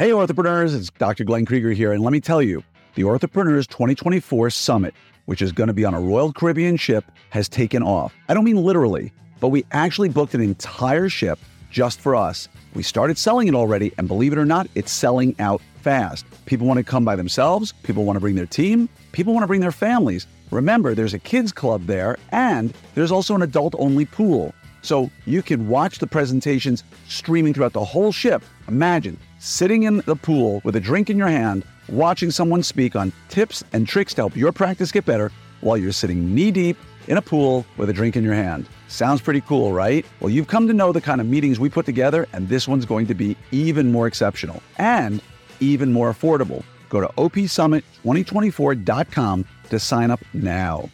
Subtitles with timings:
[0.00, 1.24] Hey, orthopreneurs, it's Dr.
[1.24, 1.92] Glenn Krieger here.
[1.92, 2.64] And let me tell you,
[2.94, 4.94] the Orthopreneurs 2024 Summit,
[5.26, 8.14] which is going to be on a Royal Caribbean ship, has taken off.
[8.26, 11.38] I don't mean literally, but we actually booked an entire ship
[11.70, 12.48] just for us.
[12.72, 16.24] We started selling it already, and believe it or not, it's selling out fast.
[16.46, 19.48] People want to come by themselves, people want to bring their team, people want to
[19.48, 20.26] bring their families.
[20.50, 24.54] Remember, there's a kids club there, and there's also an adult only pool.
[24.80, 28.42] So you can watch the presentations streaming throughout the whole ship.
[28.66, 33.12] Imagine sitting in the pool with a drink in your hand, watching someone speak on
[33.28, 36.76] tips and tricks to help your practice get better while you're sitting knee deep
[37.08, 38.68] in a pool with a drink in your hand.
[38.88, 40.06] Sounds pretty cool, right?
[40.20, 42.84] Well, you've come to know the kind of meetings we put together, and this one's
[42.84, 45.20] going to be even more exceptional and
[45.58, 46.62] even more affordable.
[46.88, 50.90] Go to opsummit2024.com to sign up now.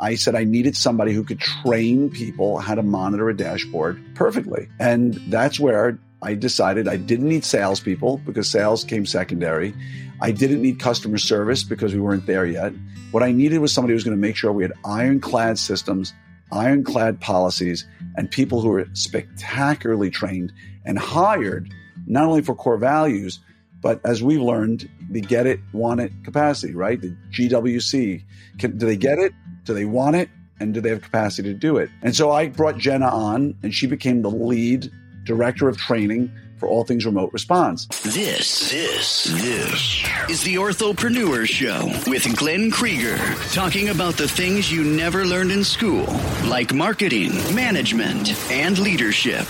[0.00, 4.68] I said I needed somebody who could train people how to monitor a dashboard perfectly.
[4.80, 9.74] And that's where I decided I didn't need salespeople because sales came secondary.
[10.22, 12.72] I didn't need customer service because we weren't there yet.
[13.10, 16.14] What I needed was somebody who was going to make sure we had ironclad systems,
[16.50, 17.86] ironclad policies,
[18.16, 20.50] and people who were spectacularly trained
[20.86, 21.70] and hired
[22.06, 23.38] not only for core values,
[23.82, 26.98] but as we've learned, the get it, want it capacity, right?
[27.02, 28.22] The GWC.
[28.58, 29.34] Can, do they get it?
[29.64, 30.30] Do they want it?
[30.58, 31.90] And do they have capacity to do it?
[32.00, 34.90] And so I brought Jenna on, and she became the lead
[35.24, 37.86] Director of Training for all things remote response.
[38.02, 43.16] This, this, this is the Orthopreneur Show with Glenn Krieger,
[43.52, 46.04] talking about the things you never learned in school,
[46.44, 49.46] like marketing, management, and leadership.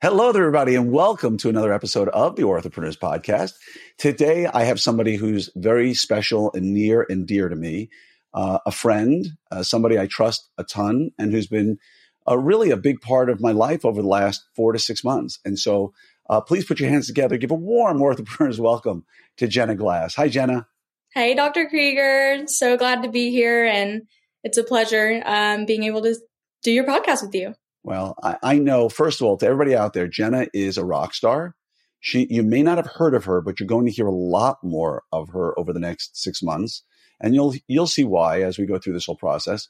[0.00, 3.54] Hello there, everybody, and welcome to another episode of the Orthopreneurs Podcast.
[3.96, 7.88] Today, I have somebody who's very special and near and dear to me
[8.34, 11.78] uh, a friend, uh, somebody I trust a ton, and who's been
[12.28, 15.38] uh, really a big part of my life over the last four to six months.
[15.44, 15.92] And so
[16.28, 17.36] uh, please put your hands together.
[17.36, 19.04] Give a warm orthopreneurs welcome
[19.36, 20.14] to Jenna Glass.
[20.16, 20.66] Hi, Jenna.
[21.14, 21.68] Hey, Dr.
[21.68, 22.44] Krieger.
[22.48, 23.64] So glad to be here.
[23.64, 24.02] And
[24.42, 26.16] it's a pleasure um, being able to
[26.62, 27.54] do your podcast with you.
[27.84, 31.14] Well, I, I know, first of all, to everybody out there, Jenna is a rock
[31.14, 31.54] star.
[32.00, 34.58] She, you may not have heard of her, but you're going to hear a lot
[34.62, 36.82] more of her over the next six months
[37.24, 39.68] and you'll you'll see why as we go through this whole process.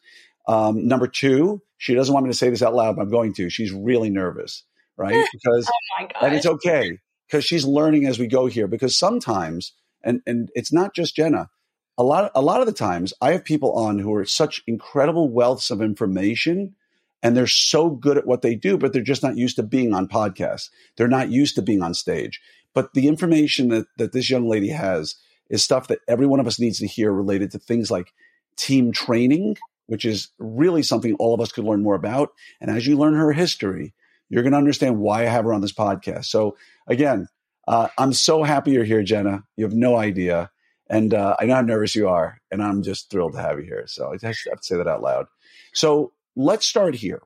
[0.48, 3.32] Um, number two, she doesn't want me to say this out loud, but I'm going
[3.34, 3.48] to.
[3.48, 4.65] She's really nervous,
[4.97, 5.25] right?
[5.32, 5.70] Because
[6.00, 6.98] oh and it's okay
[7.28, 8.66] because she's learning as we go here.
[8.66, 9.72] Because sometimes,
[10.03, 11.48] and and it's not just Jenna.
[11.97, 15.31] A lot a lot of the times, I have people on who are such incredible
[15.31, 16.75] wealths of information.
[17.22, 19.94] And they're so good at what they do, but they're just not used to being
[19.94, 20.69] on podcasts.
[20.98, 22.38] They're not used to being on stage.
[22.75, 25.15] But the information that, that this young lady has
[25.54, 28.12] is stuff that every one of us needs to hear related to things like
[28.56, 29.56] team training,
[29.87, 32.31] which is really something all of us could learn more about.
[32.60, 33.94] And as you learn her history,
[34.28, 36.25] you're going to understand why I have her on this podcast.
[36.25, 36.56] So
[36.88, 37.28] again,
[37.69, 39.44] uh, I'm so happy you're here, Jenna.
[39.56, 40.50] You have no idea.
[40.91, 43.65] And uh, I know how nervous you are, and I'm just thrilled to have you
[43.65, 43.84] here.
[43.86, 45.26] So I just have to say that out loud.
[45.72, 47.22] So let's start here.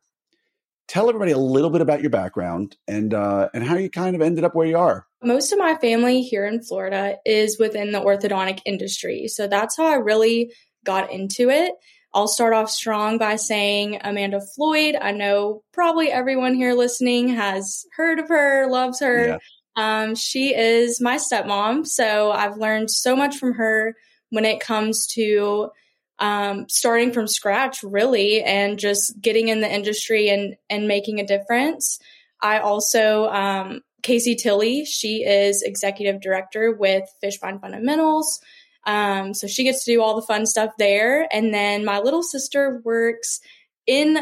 [0.88, 4.22] Tell everybody a little bit about your background and uh, and how you kind of
[4.22, 5.06] ended up where you are.
[5.22, 9.28] Most of my family here in Florida is within the orthodontic industry.
[9.28, 10.53] So that's how I really
[10.84, 11.75] got into it.
[12.15, 14.97] I'll start off strong by saying Amanda Floyd.
[14.99, 19.26] I know probably everyone here listening has heard of her, loves her.
[19.28, 19.38] Yeah.
[19.76, 21.87] Um, she is my stepmom.
[21.87, 23.94] So I've learned so much from her
[24.31, 25.70] when it comes to
[26.18, 31.26] um, starting from scratch, really, and just getting in the industry and, and making a
[31.26, 31.98] difference.
[32.42, 34.84] I also um, Casey Tilley.
[34.84, 38.40] She is executive director with Fishbein Fundamentals.
[38.86, 41.28] Um, so she gets to do all the fun stuff there.
[41.32, 43.40] And then my little sister works
[43.86, 44.18] in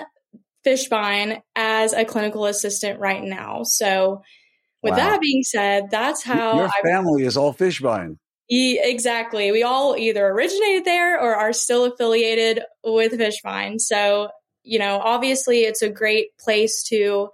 [0.66, 3.62] Fishbein as a clinical assistant right now.
[3.62, 4.22] So
[4.82, 4.96] with wow.
[4.96, 8.16] that being said, that's how your family I, is all Fishbein.
[8.48, 9.50] Exactly.
[9.50, 13.80] We all either originated there or are still affiliated with Fishbein.
[13.80, 14.28] So,
[14.62, 17.30] you know, obviously it's a great place to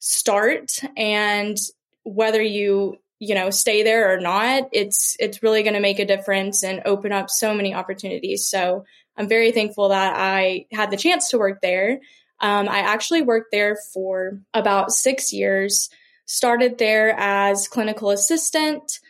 [0.00, 1.56] start and
[2.04, 6.06] whether you you know stay there or not it's it's really going to make a
[6.06, 8.82] difference and open up so many opportunities so
[9.18, 12.00] i'm very thankful that i had the chance to work there
[12.40, 15.90] um, i actually worked there for about six years
[16.24, 19.00] started there as clinical assistant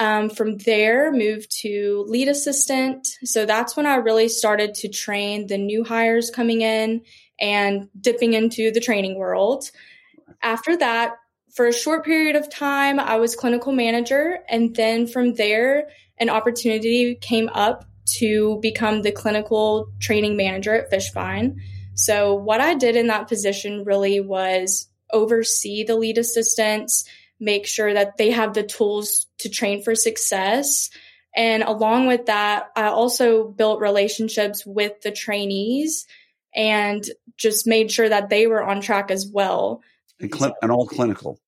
[0.00, 5.46] um, from there moved to lead assistant so that's when i really started to train
[5.46, 7.02] the new hires coming in
[7.40, 9.70] and dipping into the training world
[10.42, 11.16] after that,
[11.54, 14.38] for a short period of time, I was clinical manager.
[14.48, 15.88] And then from there,
[16.18, 17.84] an opportunity came up
[18.18, 21.56] to become the clinical training manager at Fishbein.
[21.94, 27.04] So, what I did in that position really was oversee the lead assistants,
[27.40, 30.90] make sure that they have the tools to train for success.
[31.34, 36.06] And along with that, I also built relationships with the trainees
[36.54, 37.04] and
[37.36, 39.82] just made sure that they were on track as well.
[40.20, 41.40] And, cl- and all clinical.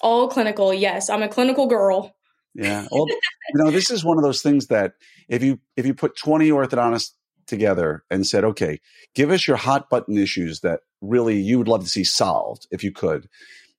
[0.00, 1.10] All clinical, yes.
[1.10, 2.14] I'm a clinical girl.
[2.54, 2.86] Yeah.
[2.90, 4.94] Well, you know, this is one of those things that
[5.28, 7.12] if you if you put 20 orthodontists
[7.46, 8.80] together and said, okay,
[9.14, 12.84] give us your hot button issues that really you would love to see solved if
[12.84, 13.28] you could.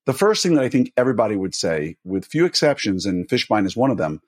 [0.09, 3.77] The first thing that I think everybody would say, with few exceptions, and Fishbein is
[3.77, 4.23] one of them,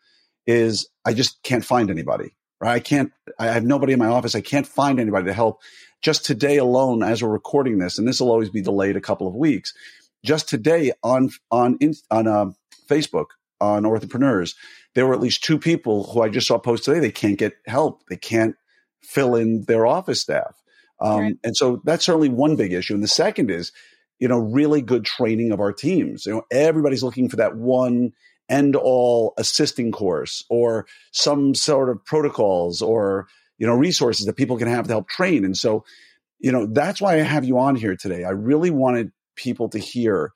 [0.45, 2.35] is I just can't find anybody.
[2.59, 2.73] Right?
[2.73, 3.11] I can't.
[3.39, 4.35] I have nobody in my office.
[4.35, 5.59] I can't find anybody to help.
[6.03, 9.27] Just today alone, as we're recording this, and this will always be delayed a couple
[9.27, 9.73] of weeks.
[10.23, 11.79] Just today on on
[12.11, 12.51] on uh,
[12.87, 13.29] Facebook
[13.59, 14.53] on Orthopreneurs,
[14.93, 16.99] there were at least two people who I just saw post today.
[16.99, 18.03] They can't get help.
[18.07, 18.55] They can't
[19.01, 20.61] fill in their office staff.
[20.99, 21.37] Um, right.
[21.43, 22.93] And so that's certainly one big issue.
[22.93, 23.71] And the second is,
[24.21, 26.27] you know, really good training of our teams.
[26.27, 28.13] You know, everybody's looking for that one
[28.47, 33.27] end all assisting course or some sort of protocols or,
[33.57, 35.43] you know, resources that people can have to help train.
[35.43, 35.83] And so,
[36.39, 38.23] you know, that's why I have you on here today.
[38.23, 40.33] I really wanted people to hear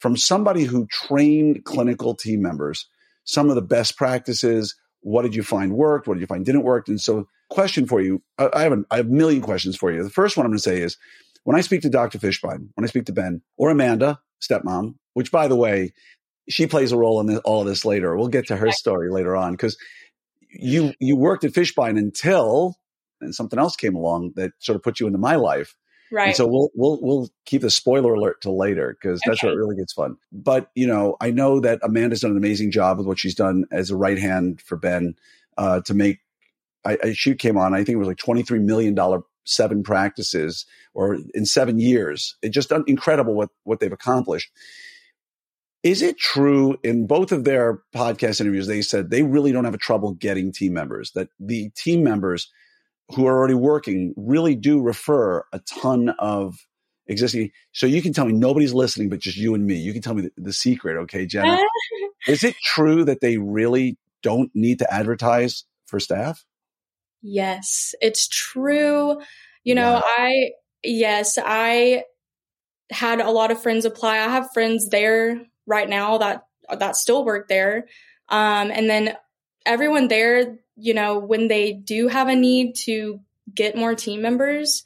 [0.00, 2.88] from somebody who trained clinical team members
[3.22, 4.74] some of the best practices.
[5.00, 6.08] What did you find worked?
[6.08, 6.88] What did you find didn't work?
[6.88, 8.20] And so question for you.
[8.36, 10.02] I have, a, I have a million questions for you.
[10.02, 10.96] The first one I'm going to say is
[11.44, 12.18] when I speak to Dr.
[12.18, 15.92] Fishbein, when I speak to Ben or Amanda, stepmom, which by the way,
[16.48, 18.16] she plays a role in this, all of this later.
[18.16, 19.76] We'll get to her story later on because
[20.50, 22.76] you you worked at Fishbein until
[23.20, 25.74] and something else came along that sort of put you into my life.
[26.10, 26.28] Right.
[26.28, 29.48] And so we'll we'll we'll keep the spoiler alert till later because that's okay.
[29.48, 30.16] where it really gets fun.
[30.32, 33.66] But you know, I know that Amanda's done an amazing job with what she's done
[33.70, 35.16] as a right hand for Ben
[35.58, 36.20] uh, to make
[36.86, 37.74] I, I, she came on.
[37.74, 42.36] I think it was like twenty three million dollar seven practices or in seven years.
[42.42, 44.50] It's just incredible what what they've accomplished.
[45.82, 48.66] Is it true in both of their podcast interviews?
[48.66, 51.12] They said they really don't have a trouble getting team members.
[51.12, 52.50] That the team members
[53.14, 56.56] who are already working really do refer a ton of
[57.06, 57.50] existing.
[57.72, 59.76] So you can tell me nobody's listening, but just you and me.
[59.76, 61.58] You can tell me the, the secret, okay, Jenna?
[62.26, 66.44] Is it true that they really don't need to advertise for staff?
[67.22, 69.20] Yes, it's true.
[69.64, 70.02] You know, wow.
[70.04, 70.50] I,
[70.82, 72.04] yes, I
[72.90, 74.16] had a lot of friends apply.
[74.18, 76.44] I have friends there right now that,
[76.78, 77.86] that still work there.
[78.28, 79.16] Um, and then
[79.66, 83.20] everyone there, you know, when they do have a need to
[83.54, 84.84] get more team members,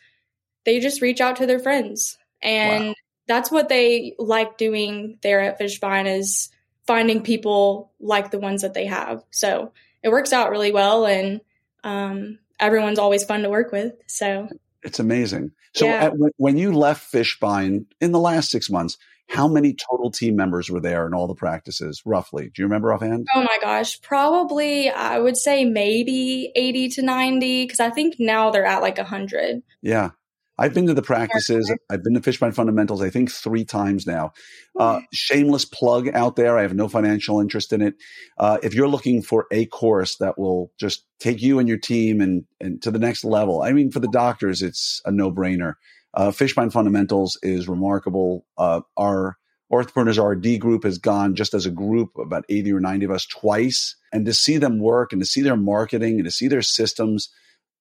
[0.65, 2.17] they just reach out to their friends.
[2.41, 2.95] And wow.
[3.29, 6.49] that's what they like doing there at Fishbein is
[6.87, 9.23] finding people like the ones that they have.
[9.31, 11.07] So it works out really well.
[11.07, 11.41] And,
[11.85, 13.93] um, everyone's always fun to work with.
[14.07, 14.49] So
[14.83, 15.53] it's amazing.
[15.75, 16.05] So yeah.
[16.05, 18.99] at, when you left Fishbein in the last six months,
[19.29, 22.51] how many total team members were there in all the practices, roughly?
[22.55, 23.27] Do you remember offhand?
[23.35, 28.51] Oh my gosh, probably I would say maybe 80 to 90 because I think now
[28.51, 29.63] they're at like 100.
[29.81, 30.11] Yeah.
[30.59, 31.73] I've been to the practices.
[31.91, 34.33] I've been to Fishbein Fundamentals, I think three times now.
[34.79, 36.59] Uh, shameless plug out there.
[36.59, 37.95] I have no financial interest in it.
[38.39, 42.21] Uh, if you're looking for a course that will just take you and your team
[42.21, 45.75] and, and to the next level, I mean, for the doctors, it's a no brainer.
[46.15, 48.45] Uh, Fishbein Fundamentals is remarkable.
[48.59, 49.39] Uh, our
[49.73, 53.25] Orthopreneurs RD group has gone just as a group, about 80 or 90 of us
[53.25, 53.97] twice.
[54.13, 57.31] And to see them work and to see their marketing and to see their systems,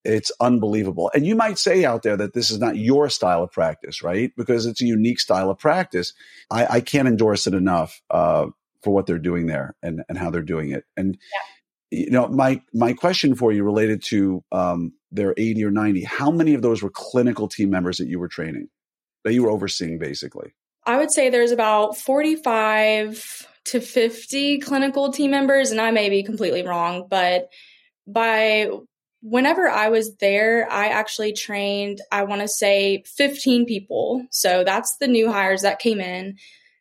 [0.04, 1.10] it's unbelievable.
[1.14, 4.32] And you might say out there that this is not your style of practice, right?
[4.36, 6.12] Because it's a unique style of practice.
[6.50, 8.46] I, I can't endorse it enough uh,
[8.82, 10.84] for what they're doing there and, and how they're doing it.
[10.96, 11.16] And
[11.92, 12.00] yeah.
[12.00, 16.30] you know, my my question for you related to um, their 80 or 90, how
[16.30, 18.68] many of those were clinical team members that you were training,
[19.24, 20.52] that you were overseeing basically?
[20.84, 26.24] I would say there's about 45 to 50 clinical team members, and I may be
[26.24, 27.50] completely wrong, but
[28.04, 28.68] by
[29.22, 34.26] whenever I was there, I actually trained, I want to say 15 people.
[34.30, 36.36] So that's the new hires that came in,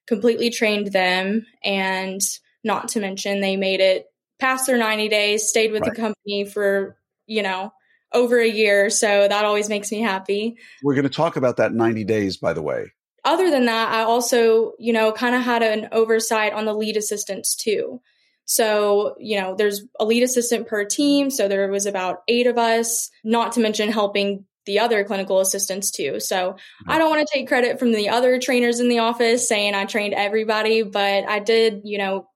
[0.07, 1.45] completely trained them.
[1.63, 2.21] And
[2.63, 4.07] not to mention, they made it
[4.39, 5.93] past their 90 days, stayed with right.
[5.93, 7.71] the company for, you know,
[8.11, 8.89] over a year.
[8.89, 10.57] So that always makes me happy.
[10.83, 12.91] We're going to talk about that 90 days, by the way.
[13.23, 16.97] Other than that, I also, you know, kind of had an oversight on the lead
[16.97, 18.01] assistants too.
[18.45, 21.29] So, you know, there's a lead assistant per team.
[21.29, 25.89] So there was about eight of us, not to mention helping the other clinical assistants
[25.91, 26.19] too.
[26.19, 26.55] So
[26.87, 29.85] I don't want to take credit from the other trainers in the office saying I
[29.85, 32.27] trained everybody, but I did, you know,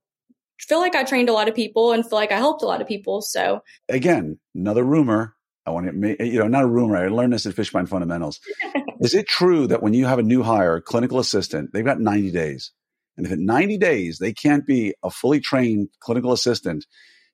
[0.59, 2.81] feel like I trained a lot of people and feel like I helped a lot
[2.81, 3.21] of people.
[3.21, 5.35] So again, another rumor.
[5.67, 6.95] I want to, you know, not a rumor.
[6.95, 8.39] I learned this at Fishbein Fundamentals.
[8.99, 12.31] Is it true that when you have a new hire, clinical assistant, they've got 90
[12.31, 12.71] days,
[13.17, 16.85] and if in 90 days they can't be a fully trained clinical assistant,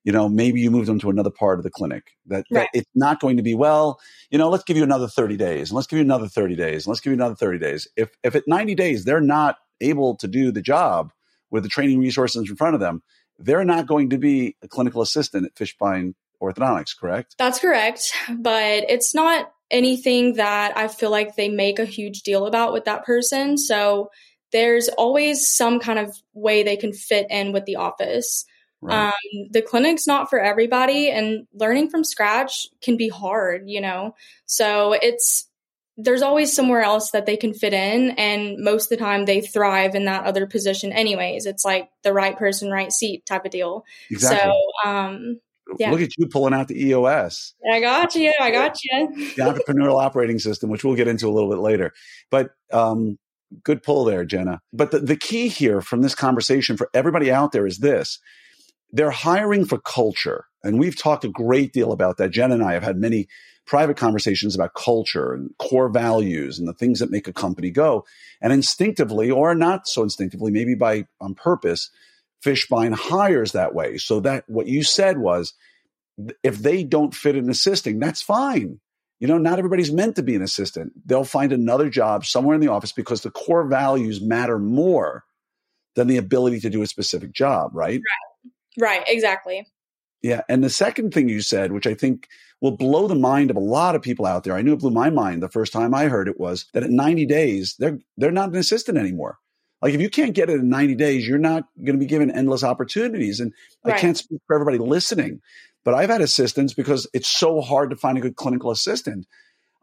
[0.03, 2.03] you know, maybe you move them to another part of the clinic.
[2.25, 2.67] That, right.
[2.73, 3.99] that it's not going to be well.
[4.29, 6.85] You know, let's give you another 30 days, and let's give you another 30 days,
[6.85, 7.87] and let's give you another 30 days.
[7.95, 11.11] If if at 90 days they're not able to do the job
[11.49, 13.03] with the training resources in front of them,
[13.37, 17.35] they're not going to be a clinical assistant at Fishbein Orthodontics, correct?
[17.37, 18.11] That's correct.
[18.29, 22.85] But it's not anything that I feel like they make a huge deal about with
[22.85, 23.57] that person.
[23.57, 24.09] So
[24.51, 28.45] there's always some kind of way they can fit in with the office.
[28.81, 29.07] Right.
[29.07, 34.15] Um, the clinic's not for everybody, and learning from scratch can be hard, you know?
[34.45, 35.47] So it's
[35.97, 39.41] there's always somewhere else that they can fit in and most of the time they
[39.41, 43.51] thrive in that other position anyways it's like the right person right seat type of
[43.51, 44.51] deal exactly.
[44.83, 45.39] so um
[45.77, 45.91] yeah.
[45.91, 50.01] look at you pulling out the eos i got you i got you the entrepreneurial
[50.01, 51.93] operating system which we'll get into a little bit later
[52.29, 53.17] but um
[53.63, 57.51] good pull there jenna but the, the key here from this conversation for everybody out
[57.51, 58.19] there is this
[58.91, 62.73] they're hiring for culture and we've talked a great deal about that jen and i
[62.73, 63.27] have had many
[63.65, 68.05] private conversations about culture and core values and the things that make a company go.
[68.41, 71.89] And instinctively, or not so instinctively, maybe by on purpose,
[72.43, 73.97] Fishbein hires that way.
[73.97, 75.53] So that what you said was,
[76.43, 78.79] if they don't fit in assisting, that's fine.
[79.21, 80.91] You know, not everybody's meant to be an assistant.
[81.05, 85.23] They'll find another job somewhere in the office because the core values matter more
[85.95, 88.01] than the ability to do a specific job, right?
[88.01, 88.51] Right.
[88.79, 89.67] Right, exactly.
[90.21, 90.41] Yeah.
[90.49, 92.27] And the second thing you said, which I think
[92.61, 94.53] will blow the mind of a lot of people out there.
[94.53, 96.91] I knew it blew my mind the first time I heard it was that at
[96.91, 99.37] 90 days, they're, they're not an assistant anymore.
[99.81, 102.29] Like if you can't get it in 90 days, you're not going to be given
[102.29, 103.39] endless opportunities.
[103.39, 103.95] And right.
[103.95, 105.41] I can't speak for everybody listening,
[105.83, 109.25] but I've had assistants because it's so hard to find a good clinical assistant.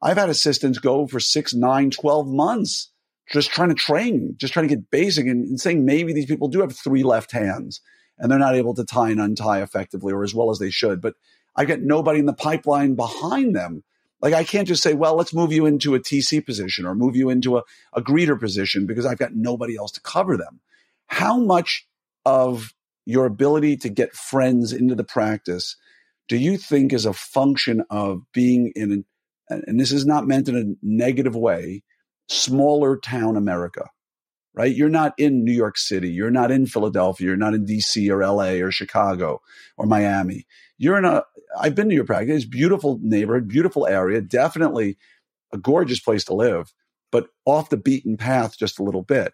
[0.00, 2.90] I've had assistants go for six, nine, 12 months
[3.30, 6.48] just trying to train, just trying to get basic and, and saying maybe these people
[6.48, 7.80] do have three left hands
[8.18, 11.00] and they're not able to tie and untie effectively or as well as they should.
[11.00, 11.14] But
[11.54, 13.82] I get nobody in the pipeline behind them.
[14.20, 17.16] Like I can't just say, well, let's move you into a TC position or move
[17.16, 17.62] you into a,
[17.92, 20.60] a greeter position because I've got nobody else to cover them.
[21.06, 21.86] How much
[22.24, 22.74] of
[23.04, 25.76] your ability to get friends into the practice
[26.28, 29.04] do you think is a function of being in,
[29.48, 31.82] and this is not meant in a negative way,
[32.28, 33.84] smaller town America?
[34.58, 34.74] right?
[34.74, 36.10] You're not in New York City.
[36.10, 37.28] You're not in Philadelphia.
[37.28, 39.40] You're not in DC or LA or Chicago
[39.76, 40.46] or Miami.
[40.78, 41.22] You're in a,
[41.58, 44.98] I've been to your practice, beautiful neighborhood, beautiful area, definitely
[45.52, 46.72] a gorgeous place to live,
[47.12, 49.32] but off the beaten path just a little bit.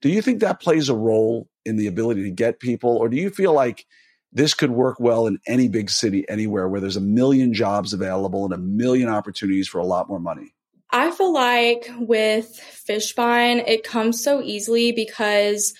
[0.00, 2.96] Do you think that plays a role in the ability to get people?
[2.96, 3.84] Or do you feel like
[4.32, 8.44] this could work well in any big city anywhere where there's a million jobs available
[8.44, 10.54] and a million opportunities for a lot more money?
[10.90, 15.74] I feel like with Fishbein, it comes so easily because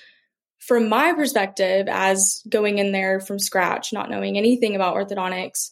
[0.58, 5.70] from my perspective, as going in there from scratch, not knowing anything about orthodontics,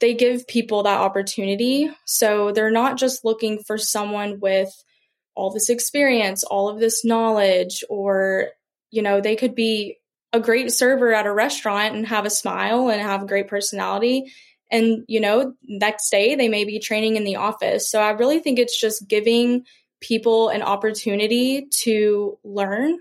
[0.00, 1.90] they give people that opportunity.
[2.04, 4.70] So they're not just looking for someone with
[5.34, 8.48] all this experience, all of this knowledge, or,
[8.90, 9.96] you know, they could be
[10.36, 14.32] a great server at a restaurant and have a smile and have a great personality.
[14.70, 17.90] And you know next day they may be training in the office.
[17.90, 19.64] So i really think it's just giving
[20.00, 22.98] people an opportunity to learn.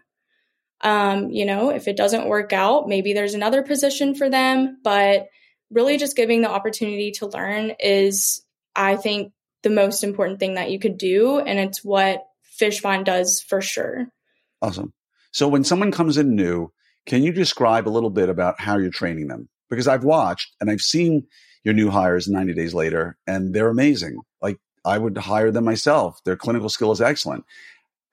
[0.81, 5.27] Um, you know if it doesn't work out maybe there's another position for them but
[5.71, 8.43] really just giving the opportunity to learn is
[8.75, 9.31] i think
[9.63, 12.25] the most important thing that you could do and it's what
[12.59, 14.07] fishbein does for sure.
[14.61, 14.93] Awesome.
[15.31, 16.71] So when someone comes in new
[17.05, 20.69] can you describe a little bit about how you're training them because i've watched and
[20.69, 21.25] i've seen
[21.65, 24.19] your new hires 90 days later and they're amazing.
[24.41, 26.23] Like I would hire them myself.
[26.23, 27.43] Their clinical skill is excellent.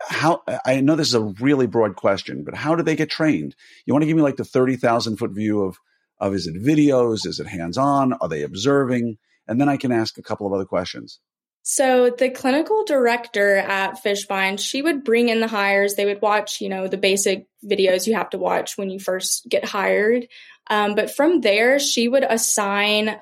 [0.01, 3.55] How I know this is a really broad question, but how do they get trained?
[3.87, 5.77] You want to give me like the 30,000 foot view of,
[6.19, 7.25] of is it videos?
[7.25, 8.15] Is it hands on?
[8.15, 9.19] Are they observing?
[9.47, 11.21] And then I can ask a couple of other questions.
[11.63, 15.95] So the clinical director at Fishbein, she would bring in the hires.
[15.95, 19.49] They would watch, you know, the basic videos you have to watch when you first
[19.49, 20.27] get hired.
[20.69, 23.17] Um, but from there, she would assign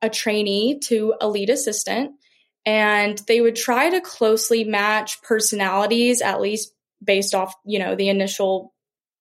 [0.00, 2.12] a trainee to a lead assistant
[2.66, 6.72] and they would try to closely match personalities at least
[7.02, 8.72] based off you know the initial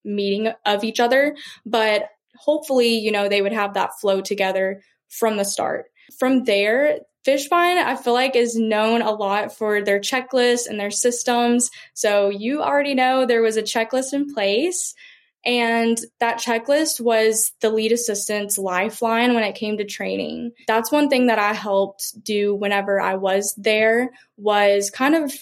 [0.04, 1.36] meeting of each other
[1.66, 5.86] but hopefully you know they would have that flow together from the start
[6.20, 10.92] from there fishbein i feel like is known a lot for their checklists and their
[10.92, 14.96] systems so you already know there was a checklist in place
[15.44, 20.52] And that checklist was the lead assistant's lifeline when it came to training.
[20.68, 25.34] That's one thing that I helped do whenever I was there was kind of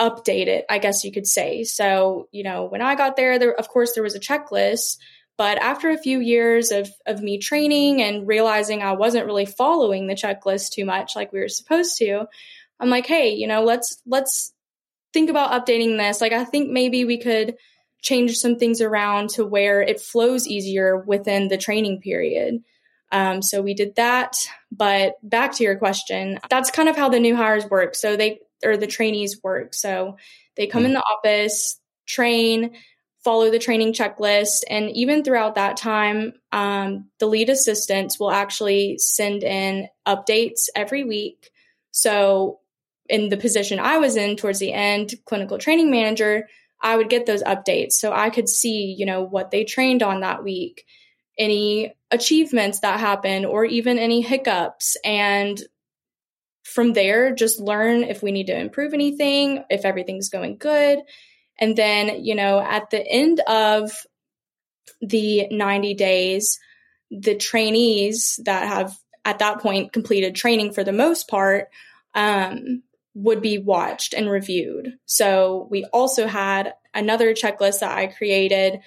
[0.00, 1.64] update it, I guess you could say.
[1.64, 4.98] So, you know, when I got there, there of course there was a checklist,
[5.38, 10.06] but after a few years of of me training and realizing I wasn't really following
[10.06, 12.26] the checklist too much like we were supposed to,
[12.80, 14.52] I'm like, "Hey, you know, let's let's
[15.12, 16.20] think about updating this.
[16.20, 17.56] Like I think maybe we could
[18.02, 22.62] change some things around to where it flows easier within the training period.
[23.10, 24.36] Um, so we did that.
[24.70, 27.94] But back to your question, that's kind of how the new hires work.
[27.94, 29.74] So they, or the trainees work.
[29.74, 30.16] So
[30.56, 32.72] they come in the office, train,
[33.26, 34.62] follow the training checklist.
[34.70, 41.02] And even throughout that time, um, the lead assistants will actually send in updates every
[41.02, 41.50] week.
[41.90, 42.60] So
[43.08, 46.46] in the position I was in towards the end, clinical training manager,
[46.80, 50.20] I would get those updates so I could see, you know, what they trained on
[50.20, 50.84] that week,
[51.36, 54.96] any achievements that happened, or even any hiccups.
[55.04, 55.60] And
[56.62, 61.00] from there, just learn if we need to improve anything, if everything's going good.
[61.58, 63.90] And then, you know, at the end of
[65.00, 66.58] the 90 days,
[67.10, 71.68] the trainees that have at that point completed training for the most part
[72.14, 72.82] um,
[73.14, 74.98] would be watched and reviewed.
[75.06, 78.80] So we also had another checklist that I created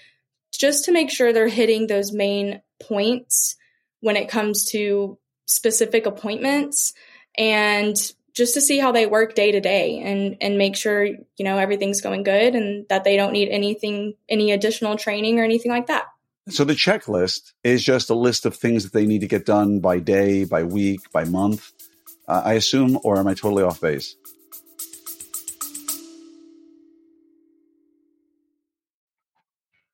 [0.51, 3.55] just to make sure they're hitting those main points
[4.01, 6.93] when it comes to specific appointments
[7.37, 7.95] and
[8.39, 11.57] just to see how they work day to day and and make sure you know
[11.59, 15.87] everything's going good and that they don't need anything any additional training or anything like
[15.87, 16.05] that.
[16.47, 19.81] So the checklist is just a list of things that they need to get done
[19.81, 21.71] by day, by week, by month.
[22.27, 24.15] Uh, I assume, or am I totally off base?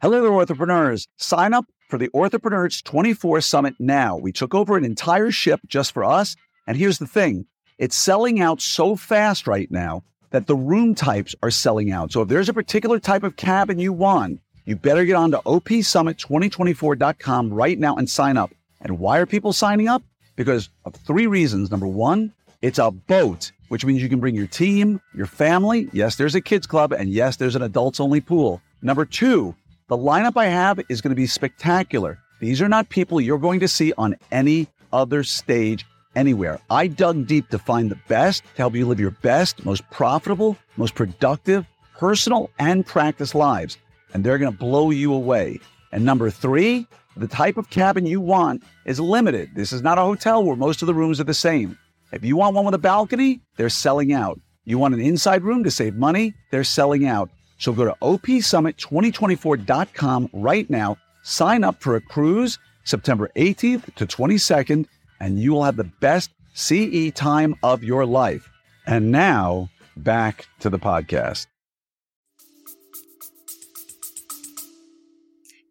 [0.01, 1.07] Hello there, orthopreneurs.
[1.17, 4.15] Sign up for the orthopreneurs 24 Summit now.
[4.17, 6.35] We took over an entire ship just for us.
[6.67, 11.35] And here's the thing it's selling out so fast right now that the room types
[11.43, 12.11] are selling out.
[12.11, 15.37] So if there's a particular type of cabin you want, you better get on to
[15.39, 18.51] opsummit2024.com right now and sign up.
[18.81, 20.03] And why are people signing up?
[20.35, 21.71] Because of three reasons.
[21.71, 25.87] Number one, it's a boat, which means you can bring your team, your family.
[25.93, 28.61] Yes, there's a kids club, and yes, there's an adults only pool.
[28.81, 29.55] Number two,
[29.87, 32.19] the lineup I have is going to be spectacular.
[32.39, 35.85] These are not people you're going to see on any other stage
[36.15, 36.59] anywhere.
[36.69, 40.57] I dug deep to find the best to help you live your best, most profitable,
[40.77, 41.65] most productive,
[41.97, 43.77] personal, and practice lives.
[44.13, 45.59] And they're going to blow you away.
[45.91, 49.51] And number three, the type of cabin you want is limited.
[49.55, 51.77] This is not a hotel where most of the rooms are the same.
[52.11, 54.39] If you want one with a balcony, they're selling out.
[54.65, 57.29] You want an inside room to save money, they're selling out.
[57.57, 64.85] So go to opsummit2024.com right now, sign up for a cruise September 18th to 22nd,
[65.19, 68.49] and you will have the best CE time of your life.
[68.85, 71.47] And now, back to the podcast.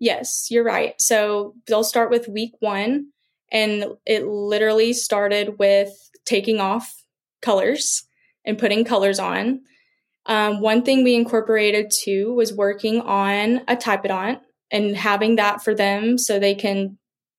[0.00, 0.94] Yes, you're right.
[0.98, 3.12] So they'll start with week one,
[3.50, 5.90] and it literally started with
[6.26, 6.92] taking off
[7.40, 8.04] colors
[8.44, 9.60] and putting colors on.
[10.26, 15.74] Um, one thing we incorporated too was working on a typodont and having that for
[15.74, 16.98] them so they can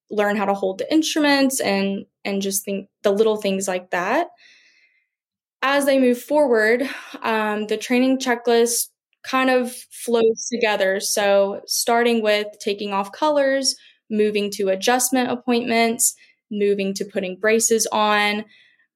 [0.10, 4.28] learn how to hold the instruments and and just think the little things like that.
[5.62, 6.88] As they move forward,
[7.24, 8.90] um, the training checklist
[9.24, 11.00] kind of flows together.
[11.00, 13.76] So starting with taking off colors,
[14.10, 16.14] moving to adjustment appointments,
[16.52, 18.46] moving to putting braces on,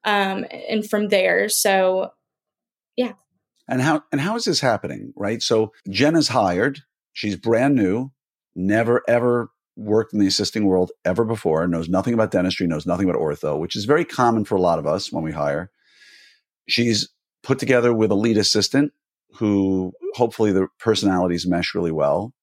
[0.05, 1.49] um, and from there.
[1.49, 2.11] So
[2.95, 3.13] yeah,
[3.67, 5.13] and how and how is this happening?
[5.15, 5.41] Right.
[5.41, 6.81] So Jen is hired.
[7.13, 8.11] She's brand new,
[8.55, 13.09] never ever worked in the assisting world ever before, knows nothing about dentistry, knows nothing
[13.09, 15.71] about ortho, which is very common for a lot of us when we hire.
[16.67, 17.09] She's
[17.43, 18.91] put together with a lead assistant
[19.35, 22.33] who hopefully the personalities mesh really well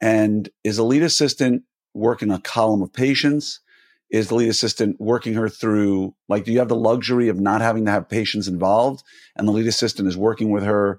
[0.00, 1.62] and is a lead assistant
[1.94, 3.60] working a column of patients
[4.10, 7.60] is the lead assistant working her through like do you have the luxury of not
[7.60, 9.02] having to have patients involved
[9.36, 10.98] and the lead assistant is working with her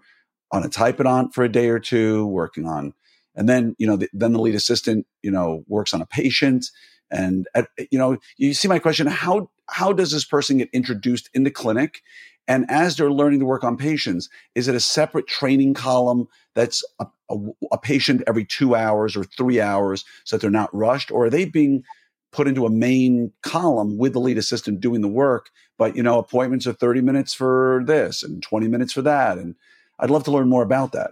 [0.52, 2.94] on a typodont for a day or two working on
[3.38, 6.65] and then you know the, then the lead assistant you know works on a patient
[7.10, 11.30] and at, you know you see my question how how does this person get introduced
[11.34, 12.02] into clinic
[12.50, 16.84] and as they're learning to work on patients is it a separate training column that's
[17.00, 17.38] a, a,
[17.71, 21.30] a patient every two hours or three hours so that they're not rushed or are
[21.30, 21.84] they being
[22.32, 25.50] put into a main column with the lead assistant doing the work.
[25.78, 29.38] But, you know, appointments are 30 minutes for this and 20 minutes for that.
[29.38, 29.56] And
[30.00, 31.12] I'd love to learn more about that.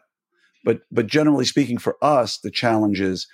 [0.66, 3.28] But but generally speaking, for us, the challenge is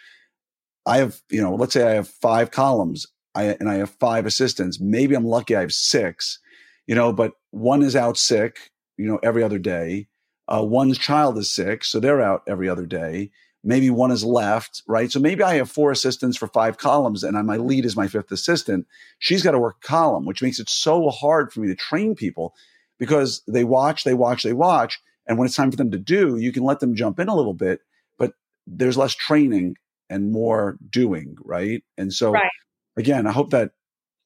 [0.85, 4.25] I have, you know, let's say I have five columns I, and I have five
[4.25, 4.79] assistants.
[4.79, 6.39] Maybe I'm lucky I have six,
[6.85, 10.07] you know, but one is out sick, you know, every other day.
[10.47, 13.31] Uh, one's child is sick, so they're out every other day.
[13.63, 15.11] Maybe one is left, right?
[15.11, 18.31] So maybe I have four assistants for five columns, and my lead is my fifth
[18.31, 18.87] assistant.
[19.19, 22.15] She's got to work a column, which makes it so hard for me to train
[22.15, 22.53] people
[22.97, 24.99] because they watch, they watch, they watch.
[25.27, 27.35] And when it's time for them to do, you can let them jump in a
[27.35, 27.81] little bit,
[28.17, 28.33] but
[28.67, 29.75] there's less training
[30.09, 31.83] and more doing, right?
[31.97, 32.51] And so, right.
[32.97, 33.71] again, I hope that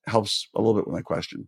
[0.08, 1.48] helps a little bit with my question.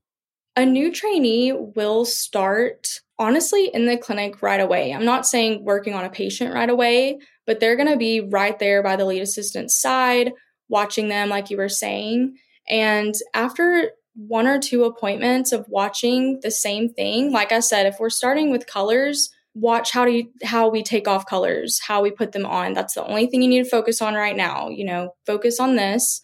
[0.55, 2.87] A new trainee will start
[3.19, 4.93] honestly in the clinic right away.
[4.93, 8.57] I'm not saying working on a patient right away, but they're going to be right
[8.57, 10.33] there by the lead assistant's side,
[10.69, 12.37] watching them, like you were saying.
[12.67, 17.99] And after one or two appointments of watching the same thing, like I said, if
[17.99, 22.11] we're starting with colors, watch how do you, how we take off colors, how we
[22.11, 22.73] put them on.
[22.73, 24.69] That's the only thing you need to focus on right now.
[24.69, 26.21] You know, focus on this.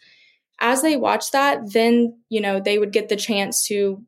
[0.60, 4.04] As they watch that, then, you know, they would get the chance to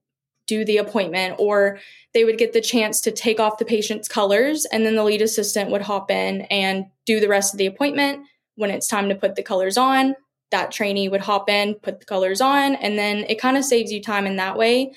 [0.48, 1.80] do the appointment or
[2.14, 5.24] they would get the chance to take off the patient's colors and then the lead
[5.24, 8.26] assistant would hop in and do the rest of the appointment.
[8.56, 10.16] When it's time to put the colors on,
[10.52, 13.92] that trainee would hop in, put the colors on, and then it kind of saves
[13.92, 14.94] you time in that way.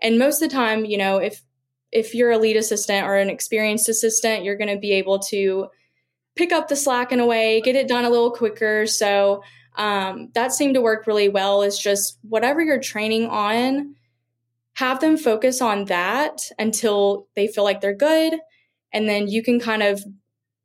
[0.00, 1.42] And most of the time, you know, if
[1.92, 5.68] if you're a lead assistant or an experienced assistant, you're going to be able to
[6.36, 8.86] pick up the slack in a way, get it done a little quicker.
[8.86, 9.42] So
[9.76, 11.62] um, that seemed to work really well.
[11.62, 13.94] Is just whatever you're training on,
[14.74, 18.34] have them focus on that until they feel like they're good,
[18.92, 20.02] and then you can kind of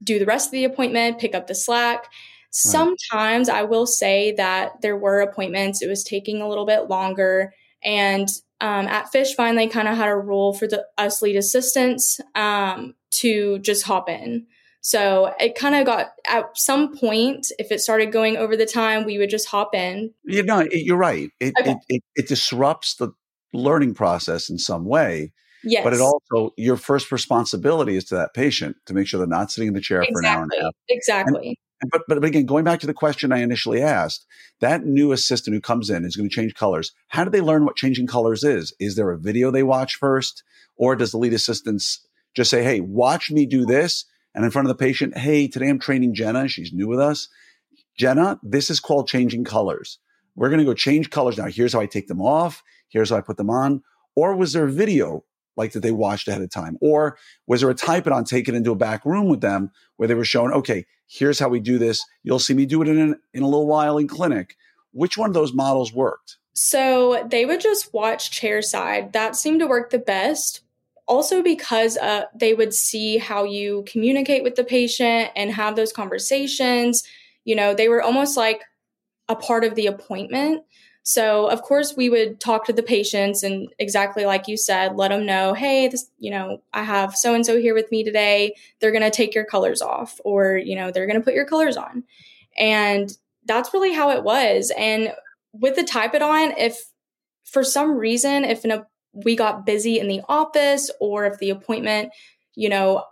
[0.03, 2.05] do the rest of the appointment, pick up the slack.
[2.51, 7.53] Sometimes I will say that there were appointments, it was taking a little bit longer.
[7.83, 8.29] And
[8.61, 12.95] um, at Fishbein, they kind of had a rule for the us lead assistants um,
[13.11, 14.47] to just hop in.
[14.81, 19.03] So it kind of got at some point, if it started going over the time,
[19.03, 20.13] we would just hop in.
[20.23, 21.31] You know, you're right.
[21.39, 21.71] It, okay.
[21.71, 23.09] it, it, it disrupts the
[23.51, 25.33] learning process in some way.
[25.63, 25.83] Yes.
[25.83, 29.51] But it also, your first responsibility is to that patient to make sure they're not
[29.51, 30.13] sitting in the chair exactly.
[30.13, 30.73] for an hour and a half.
[30.87, 31.57] Exactly
[31.91, 34.25] but, but again, going back to the question I initially asked,
[34.61, 36.91] that new assistant who comes in is going to change colors.
[37.09, 38.73] How do they learn what changing colors is?
[38.79, 40.43] Is there a video they watch first?
[40.77, 44.05] Or does the lead assistants just say, Hey, watch me do this?
[44.33, 46.47] And in front of the patient, Hey, today I'm training Jenna.
[46.47, 47.27] She's new with us.
[47.97, 49.99] Jenna, this is called changing colors.
[50.35, 51.45] We're going to go change colors now.
[51.45, 52.61] Here's how I take them off.
[52.89, 53.83] Here's how I put them on.
[54.15, 55.23] Or was there a video
[55.57, 56.77] like that they watched ahead of time?
[56.81, 60.25] Or was there a typodont taken into a back room with them where they were
[60.25, 62.03] shown, okay, here's how we do this.
[62.23, 64.55] You'll see me do it in, an, in a little while in clinic.
[64.91, 66.37] Which one of those models worked?
[66.53, 69.13] So they would just watch chair side.
[69.13, 70.61] That seemed to work the best.
[71.07, 75.93] Also, because uh, they would see how you communicate with the patient and have those
[75.93, 77.03] conversations.
[77.43, 78.63] You know, they were almost like
[79.27, 80.63] a part of the appointment.
[81.07, 85.09] So, of course, we would talk to the patients and exactly like you said, let
[85.09, 88.55] them know, hey, this, you know, I have so and so here with me today.
[88.81, 91.45] They're going to take your colors off or, you know, they're going to put your
[91.45, 92.05] colors on.
[92.57, 93.15] And
[93.45, 94.71] that's really how it was.
[94.75, 95.13] And
[95.53, 96.75] with the typodont, if
[97.43, 98.65] for some reason, if
[99.13, 102.13] we got busy in the office or if the appointment,
[102.55, 103.03] you know,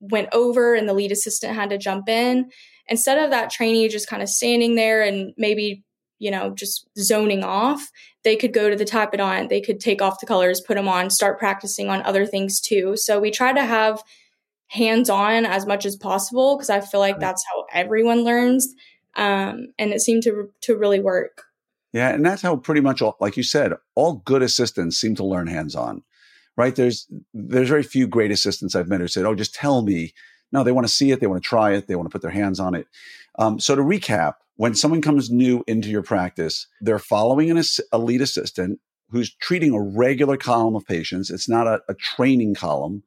[0.00, 2.50] went over and the lead assistant had to jump in,
[2.88, 5.84] instead of that trainee just kind of standing there and maybe
[6.18, 7.90] you know, just zoning off,
[8.24, 11.10] they could go to the typodont, they could take off the colors, put them on,
[11.10, 12.96] start practicing on other things too.
[12.96, 14.02] So we try to have
[14.68, 18.74] hands on as much as possible because I feel like that's how everyone learns.
[19.14, 21.44] Um, and it seemed to to really work.
[21.92, 25.24] Yeah, and that's how pretty much all, like you said, all good assistants seem to
[25.24, 26.02] learn hands on,
[26.56, 26.74] right?
[26.74, 30.12] There's there's very few great assistants I've met who said, "Oh, just tell me."
[30.52, 32.22] No, they want to see it, they want to try it, they want to put
[32.22, 32.86] their hands on it.
[33.36, 37.98] Um, so to recap, when someone comes new into your practice, they're following an, a
[37.98, 41.30] lead assistant who's treating a regular column of patients.
[41.30, 43.02] It's not a, a training column.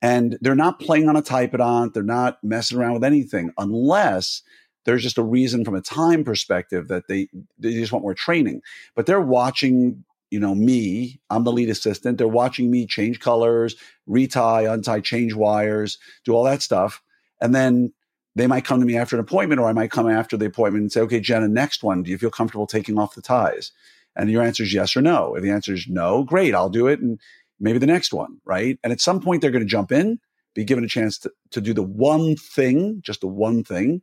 [0.00, 1.94] And they're not playing on a typodont.
[1.94, 4.42] They're not messing around with anything unless
[4.84, 7.28] there's just a reason from a time perspective that they,
[7.58, 8.60] they just want more training.
[8.94, 11.20] But they're watching, you know, me.
[11.30, 12.18] I'm the lead assistant.
[12.18, 13.76] They're watching me change colors,
[14.06, 17.02] retie, untie, change wires, do all that stuff.
[17.40, 17.92] And then
[18.34, 20.82] they might come to me after an appointment or I might come after the appointment
[20.82, 23.72] and say, okay, Jenna, next one, do you feel comfortable taking off the ties?
[24.16, 25.34] And your answer is yes or no.
[25.34, 27.00] If the answer is no, great, I'll do it.
[27.00, 27.20] And
[27.60, 28.78] maybe the next one, right?
[28.82, 30.20] And at some point, they're going to jump in,
[30.54, 34.02] be given a chance to, to do the one thing, just the one thing.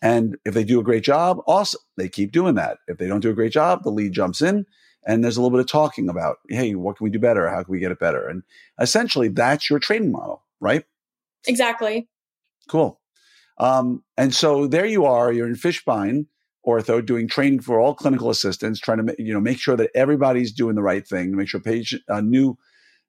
[0.00, 1.80] And if they do a great job, awesome.
[1.96, 2.78] They keep doing that.
[2.86, 4.64] If they don't do a great job, the lead jumps in
[5.08, 7.48] and there's a little bit of talking about, hey, what can we do better?
[7.48, 8.28] How can we get it better?
[8.28, 8.42] And
[8.78, 10.84] essentially, that's your training model, right?
[11.46, 12.08] Exactly.
[12.68, 12.97] Cool.
[13.58, 15.32] Um, and so there you are.
[15.32, 16.26] You're in Fishbein
[16.66, 20.52] Ortho doing training for all clinical assistants, trying to you know make sure that everybody's
[20.52, 22.56] doing the right thing, to make sure patient uh, new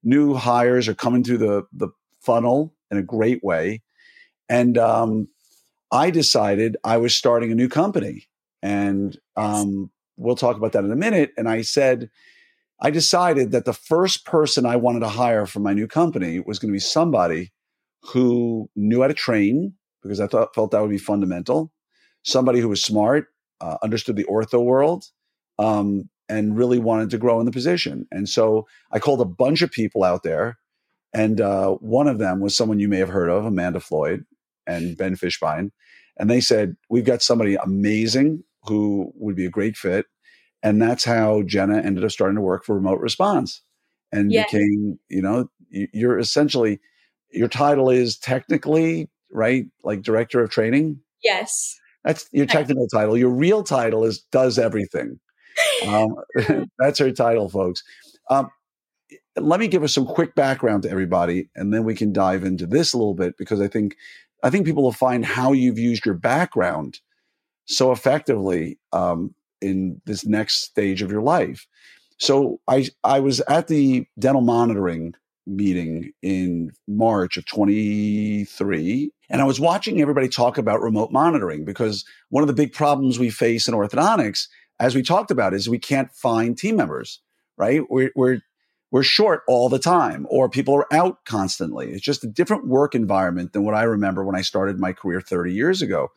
[0.04, 1.90] new hires are coming through the the
[2.22, 3.82] funnel in a great way.
[4.48, 5.28] And um,
[5.92, 8.28] I decided I was starting a new company,
[8.62, 11.32] and um, we'll talk about that in a minute.
[11.38, 12.10] And I said,
[12.82, 16.60] I decided that the first person I wanted to hire for my new company was
[16.60, 17.52] going to be somebody
[18.02, 21.72] who knew how to train because I thought felt that would be fundamental.
[22.24, 23.28] Somebody who was smart,
[23.62, 25.06] uh, understood the ortho world,
[25.58, 28.08] um, and really wanted to grow in the position.
[28.12, 30.58] And so I called a bunch of people out there,
[31.14, 34.26] and uh, one of them was someone you may have heard of, Amanda Floyd
[34.68, 35.72] and Ben Fishbein,
[36.18, 40.06] and they said we've got somebody amazing who would be a great fit.
[40.62, 43.62] And that's how Jenna ended up starting to work for Remote Response
[44.12, 44.44] and yeah.
[44.44, 46.82] became, you know, you're essentially,
[47.32, 49.66] your title is technically, right?
[49.84, 51.00] Like director of training.
[51.24, 51.78] Yes.
[52.04, 53.18] That's your technical title.
[53.18, 55.20] Your real title is does everything.
[55.86, 56.16] Um,
[56.80, 57.84] that's her title, folks.
[58.30, 58.50] Um,
[59.36, 62.66] let me give us some quick background to everybody, and then we can dive into
[62.66, 63.96] this a little bit because I think
[64.44, 67.00] I think people will find how you've used your background
[67.66, 71.68] so effectively um, in this next stage of your life.
[72.18, 75.14] So I I was at the dental monitoring
[75.50, 82.04] meeting in March of 23 and I was watching everybody talk about remote monitoring because
[82.30, 84.48] one of the big problems we face in orthodontics
[84.80, 87.22] as we talked about is we can't find team members,
[87.58, 87.82] right?
[87.90, 88.40] We're we're
[88.92, 91.92] we're short all the time or people are out constantly.
[91.92, 95.22] It's just a different work environment than what I remember when I started my career
[95.22, 96.08] 30 years ago.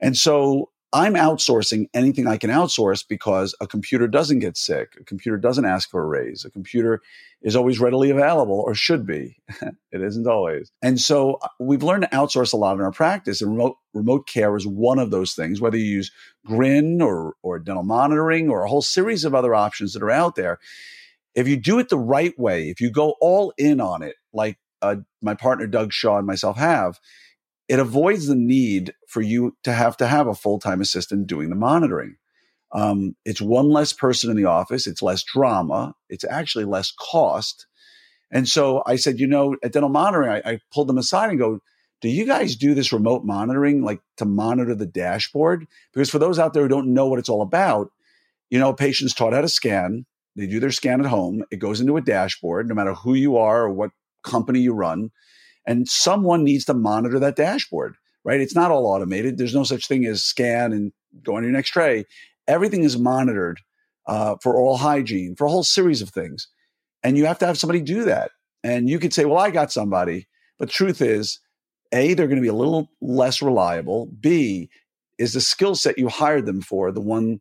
[0.00, 4.94] And so I'm outsourcing anything I can outsource because a computer doesn't get sick.
[5.00, 6.44] A computer doesn't ask for a raise.
[6.44, 7.00] A computer
[7.42, 9.36] is always readily available or should be.
[9.92, 10.72] it isn't always.
[10.82, 14.26] And so uh, we've learned to outsource a lot in our practice and remote, remote
[14.26, 16.10] care is one of those things, whether you use
[16.44, 20.34] Grin or, or dental monitoring or a whole series of other options that are out
[20.34, 20.58] there.
[21.36, 24.58] If you do it the right way, if you go all in on it, like
[24.82, 26.98] uh, my partner Doug Shaw and myself have,
[27.70, 31.54] it avoids the need for you to have to have a full-time assistant doing the
[31.54, 32.16] monitoring.
[32.72, 34.88] Um, it's one less person in the office.
[34.88, 35.94] It's less drama.
[36.08, 37.68] It's actually less cost.
[38.32, 41.38] And so I said, you know, at dental monitoring, I, I pulled them aside and
[41.38, 41.60] go,
[42.00, 45.68] do you guys do this remote monitoring, like to monitor the dashboard?
[45.94, 47.92] Because for those out there who don't know what it's all about,
[48.50, 50.06] you know, patients taught how to scan.
[50.34, 51.44] They do their scan at home.
[51.52, 53.92] It goes into a dashboard, no matter who you are or what
[54.24, 55.12] company you run
[55.66, 58.40] and someone needs to monitor that dashboard, right?
[58.40, 59.38] It's not all automated.
[59.38, 60.92] There's no such thing as scan and
[61.22, 62.04] go on your next tray.
[62.48, 63.60] Everything is monitored
[64.06, 66.48] uh, for oral hygiene, for a whole series of things.
[67.02, 68.30] And you have to have somebody do that.
[68.62, 70.26] And you could say, well, I got somebody.
[70.58, 71.40] But truth is,
[71.92, 74.06] A, they're going to be a little less reliable.
[74.20, 74.68] B,
[75.18, 77.40] is the skill set you hired them for the one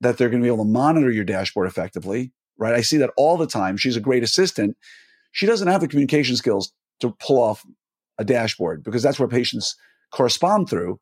[0.00, 2.74] that they're going to be able to monitor your dashboard effectively, right?
[2.74, 3.76] I see that all the time.
[3.76, 4.76] She's a great assistant.
[5.32, 6.72] She doesn't have the communication skills
[7.02, 7.64] to pull off
[8.18, 9.76] a dashboard because that's where patients
[10.10, 11.00] correspond through.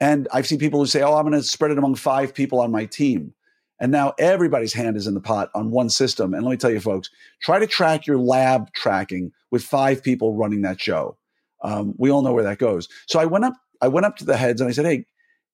[0.00, 2.60] And I've seen people who say, Oh, I'm going to spread it among five people
[2.60, 3.34] on my team.
[3.80, 6.34] And now everybody's hand is in the pot on one system.
[6.34, 10.34] And let me tell you, folks, try to track your lab tracking with five people
[10.34, 11.16] running that show.
[11.62, 12.88] Um, we all know where that goes.
[13.06, 15.06] So I went up, I went up to the heads and I said, Hey,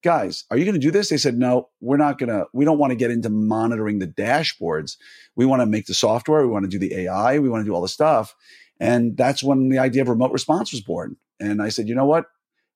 [0.05, 1.09] guys, are you going to do this?
[1.09, 4.07] They said, no, we're not going to, we don't want to get into monitoring the
[4.07, 4.97] dashboards.
[5.35, 6.41] We want to make the software.
[6.41, 7.39] We want to do the AI.
[7.39, 8.35] We want to do all the stuff.
[8.79, 11.15] And that's when the idea of remote response was born.
[11.39, 12.25] And I said, you know what?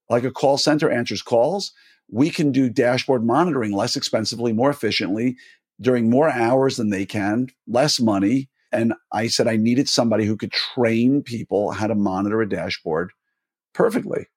[0.10, 1.72] Like a call center answers calls,
[2.10, 5.38] we can do dashboard monitoring less expensively, more efficiently
[5.82, 8.50] during more hours than they can, less money.
[8.72, 13.12] And I said, I needed somebody who could train people how to monitor a dashboard
[13.74, 14.28] perfectly.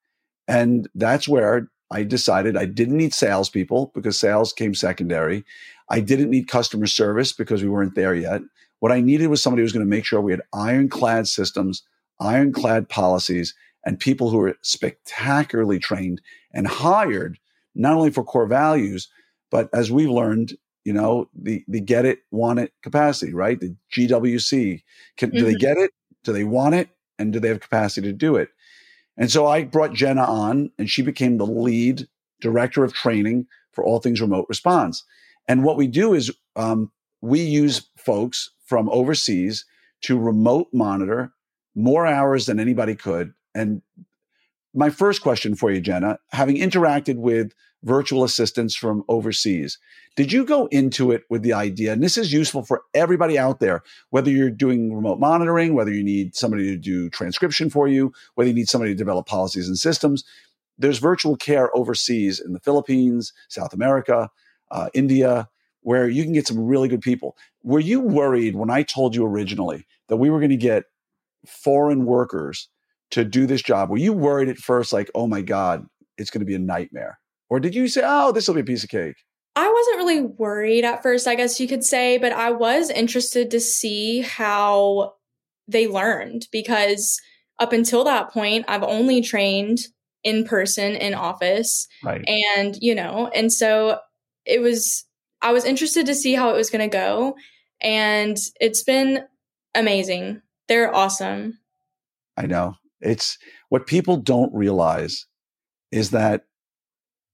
[0.46, 5.44] And that's where I decided I didn't need salespeople because sales came secondary.
[5.88, 8.40] I didn't need customer service because we weren't there yet.
[8.82, 11.84] What I needed was somebody who was going to make sure we had ironclad systems,
[12.18, 13.54] ironclad policies,
[13.86, 16.20] and people who were spectacularly trained
[16.52, 17.38] and hired
[17.76, 19.08] not only for core values,
[19.52, 23.60] but as we've learned, you know, the the get it, want it capacity, right?
[23.60, 24.82] The GWC.
[25.16, 25.38] Can, mm-hmm.
[25.38, 25.58] Do they mm-hmm.
[25.58, 25.92] get it?
[26.24, 26.88] Do they want it?
[27.20, 28.48] And do they have capacity to do it?
[29.16, 32.08] And so I brought Jenna on, and she became the lead
[32.40, 35.04] director of training for all things remote response.
[35.46, 36.90] And what we do is um,
[37.20, 39.66] we use folks from overseas
[40.00, 41.30] to remote monitor
[41.74, 43.34] more hours than anybody could.
[43.54, 43.82] And
[44.72, 49.78] my first question for you, Jenna, having interacted with virtual assistants from overseas,
[50.16, 53.60] did you go into it with the idea, and this is useful for everybody out
[53.60, 58.10] there, whether you're doing remote monitoring, whether you need somebody to do transcription for you,
[58.36, 60.24] whether you need somebody to develop policies and systems,
[60.78, 64.30] there's virtual care overseas in the Philippines, South America,
[64.70, 65.50] uh, India,
[65.82, 67.36] where you can get some really good people.
[67.62, 70.84] Were you worried when I told you originally that we were going to get
[71.46, 72.68] foreign workers
[73.10, 73.90] to do this job?
[73.90, 77.18] Were you worried at first, like, oh my God, it's going to be a nightmare?
[77.50, 79.16] Or did you say, oh, this will be a piece of cake?
[79.54, 83.50] I wasn't really worried at first, I guess you could say, but I was interested
[83.50, 85.14] to see how
[85.68, 87.20] they learned because
[87.58, 89.80] up until that point, I've only trained
[90.24, 91.86] in person in office.
[92.02, 92.24] Right.
[92.56, 93.98] And, you know, and so
[94.46, 95.04] it was,
[95.42, 97.34] I was interested to see how it was going to go.
[97.80, 99.24] And it's been
[99.74, 100.40] amazing.
[100.68, 101.58] They're awesome.
[102.36, 102.76] I know.
[103.00, 103.36] It's
[103.68, 105.26] what people don't realize
[105.90, 106.44] is that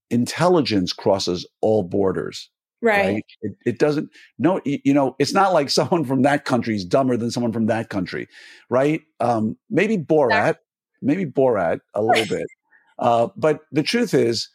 [0.09, 2.49] intelligence crosses all borders.
[2.81, 3.05] Right.
[3.05, 3.25] right?
[3.41, 7.15] It, it, doesn't, no, you know, it's not like someone from that country is dumber
[7.15, 8.27] than someone from that country,
[8.69, 9.01] right?
[9.19, 10.55] Um, maybe Borat,
[11.01, 12.47] maybe Borat a little bit.
[12.97, 14.49] Uh, but the truth is,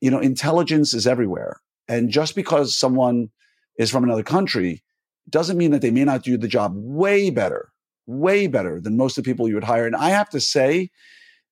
[0.00, 1.61] you know, intelligence is everywhere.
[1.88, 3.30] And just because someone
[3.78, 4.82] is from another country
[5.28, 7.72] doesn't mean that they may not do the job way better,
[8.06, 9.86] way better than most of the people you would hire.
[9.86, 10.90] And I have to say,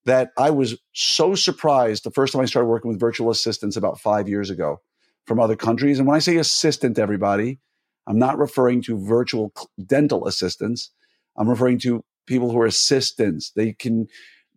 [0.04, 4.00] that I was so surprised the first time I started working with virtual assistants about
[4.00, 4.80] five years ago
[5.26, 5.98] from other countries.
[5.98, 7.58] And when I say assistant, everybody,
[8.06, 9.52] I'm not referring to virtual
[9.86, 10.90] dental assistants.
[11.36, 13.52] I'm referring to people who are assistants.
[13.54, 14.06] They can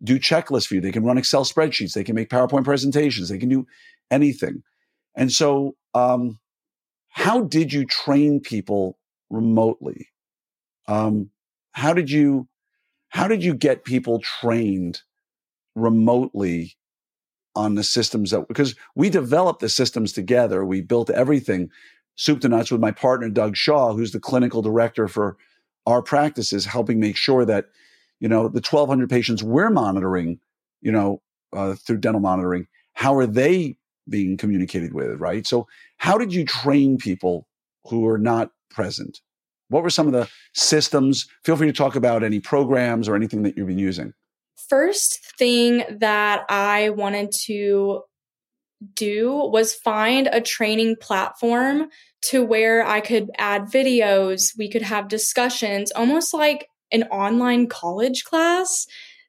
[0.02, 0.80] do checklists for you.
[0.80, 1.92] They can run Excel spreadsheets.
[1.92, 3.28] They can make PowerPoint presentations.
[3.28, 3.66] They can do
[4.10, 4.62] anything.
[5.16, 6.38] And so, um,
[7.08, 8.98] how did you train people
[9.30, 10.08] remotely?
[10.86, 11.30] Um,
[11.72, 12.48] how did you
[13.08, 15.02] how did you get people trained
[15.76, 16.76] remotely
[17.56, 20.64] on the systems that because we developed the systems together.
[20.64, 21.70] We built everything
[22.16, 25.36] soup to nuts with my partner Doug Shaw, who's the clinical director for
[25.86, 27.66] our practices, helping make sure that
[28.20, 30.40] you know the 1,200 patients we're monitoring,
[30.80, 31.22] you know,
[31.52, 33.76] uh, through dental monitoring, how are they
[34.08, 35.46] being communicated with, right?
[35.46, 37.46] So, how did you train people
[37.88, 39.20] who are not present?
[39.68, 41.26] What were some of the systems?
[41.44, 44.12] Feel free to talk about any programs or anything that you've been using
[44.68, 48.02] first thing that I wanted to
[48.94, 51.88] do was find a training platform
[52.22, 58.24] to where I could add videos, we could have discussions, almost like an online college
[58.24, 58.86] class,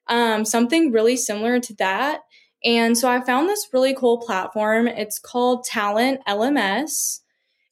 [0.08, 2.20] um, something really similar to that.
[2.66, 4.88] And so I found this really cool platform.
[4.88, 7.20] It's called Talent LMS.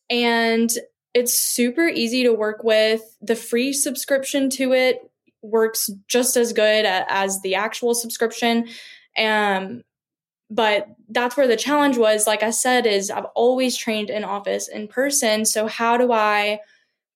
[0.08, 0.70] And
[1.14, 3.02] it's super easy to work with.
[3.20, 5.10] The free subscription to it
[5.42, 8.68] works just as good as the actual subscription.
[9.18, 9.82] Um,
[10.48, 12.28] but that's where the challenge was.
[12.28, 15.44] Like I said, is I've always trained in office in person.
[15.44, 16.60] So how do I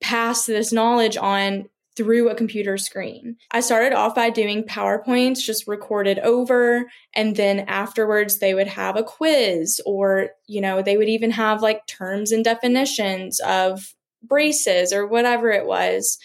[0.01, 3.37] pass this knowledge on through a computer screen.
[3.51, 8.97] I started off by doing PowerPoints just recorded over and then afterwards they would have
[8.97, 14.93] a quiz or you know they would even have like terms and definitions of braces
[14.93, 16.19] or whatever it was.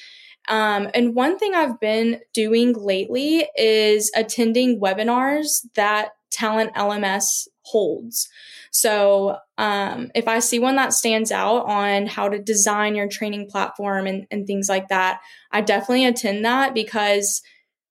[0.48, 8.30] Um, and one thing I've been doing lately is attending webinars that Talent LMS holds.
[8.74, 13.48] So um, if I see one that stands out on how to design your training
[13.50, 17.42] platform and, and things like that, I definitely attend that because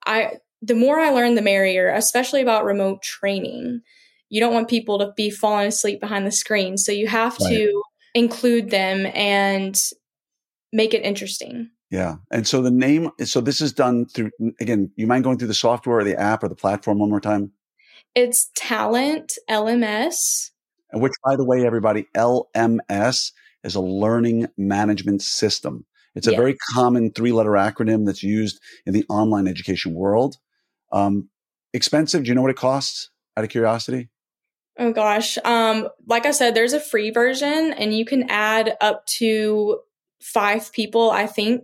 [0.04, 3.80] I the more I learn, the merrier, especially about remote training.
[4.28, 7.50] You don't want people to be falling asleep behind the screen, so you have right.
[7.50, 7.82] to
[8.14, 9.80] include them and
[10.72, 11.70] make it interesting.
[11.90, 12.16] Yeah.
[12.30, 15.54] And so the name, so this is done through, again, you mind going through the
[15.54, 17.52] software or the app or the platform one more time?
[18.14, 20.51] It's Talent LMS.
[20.92, 23.32] And which, by the way, everybody, LMS
[23.64, 25.86] is a learning management system.
[26.14, 30.36] It's a very common three letter acronym that's used in the online education world.
[30.92, 31.30] Um,
[31.72, 32.24] expensive.
[32.24, 34.10] Do you know what it costs out of curiosity?
[34.78, 35.38] Oh gosh.
[35.44, 39.80] Um, like I said, there's a free version and you can add up to
[40.20, 41.62] five people, I think,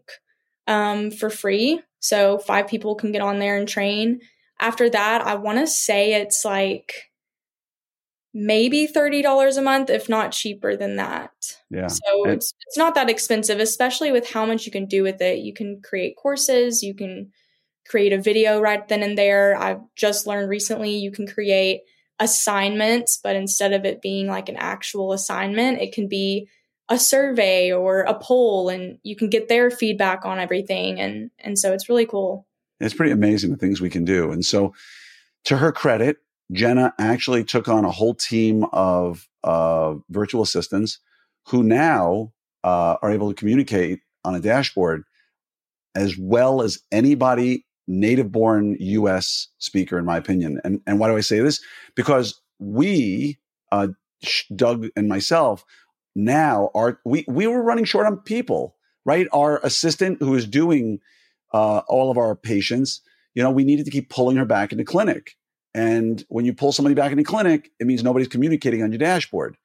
[0.66, 1.80] um, for free.
[2.00, 4.20] So five people can get on there and train.
[4.60, 7.07] After that, I want to say it's like
[8.38, 11.32] maybe $30 a month, if not cheaper than that.
[11.70, 11.88] Yeah.
[11.88, 15.40] So it's, it's not that expensive, especially with how much you can do with it.
[15.40, 17.32] You can create courses, you can
[17.88, 19.56] create a video right then and there.
[19.56, 21.80] I've just learned recently you can create
[22.20, 26.48] assignments, but instead of it being like an actual assignment, it can be
[26.88, 31.58] a survey or a poll and you can get their feedback on everything and and
[31.58, 32.46] so it's really cool
[32.80, 34.72] it's pretty amazing the things we can do and so
[35.44, 36.16] to her credit
[36.52, 40.98] jenna actually took on a whole team of uh, virtual assistants
[41.46, 42.32] who now
[42.64, 45.04] uh, are able to communicate on a dashboard
[45.94, 50.60] as well as anybody native born US speaker, in my opinion.
[50.62, 51.60] And, and why do I say this?
[51.96, 53.38] Because we,
[53.72, 53.88] uh,
[54.54, 55.64] Doug and myself,
[56.14, 59.26] now are, we, we were running short on people, right?
[59.32, 61.00] Our assistant who is doing
[61.54, 63.00] uh, all of our patients,
[63.34, 65.37] you know, we needed to keep pulling her back into clinic.
[65.78, 69.56] And when you pull somebody back into clinic, it means nobody's communicating on your dashboard.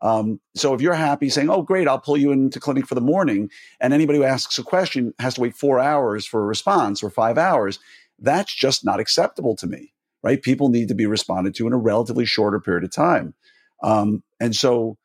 [0.00, 3.02] Um, so if you're happy saying, "Oh, great, I'll pull you into clinic for the
[3.02, 7.02] morning," and anybody who asks a question has to wait four hours for a response
[7.02, 7.80] or five hours,
[8.18, 9.92] that's just not acceptable to me.
[10.22, 10.40] Right?
[10.40, 13.34] People need to be responded to in a relatively shorter period of time.
[13.82, 14.96] Um, and so,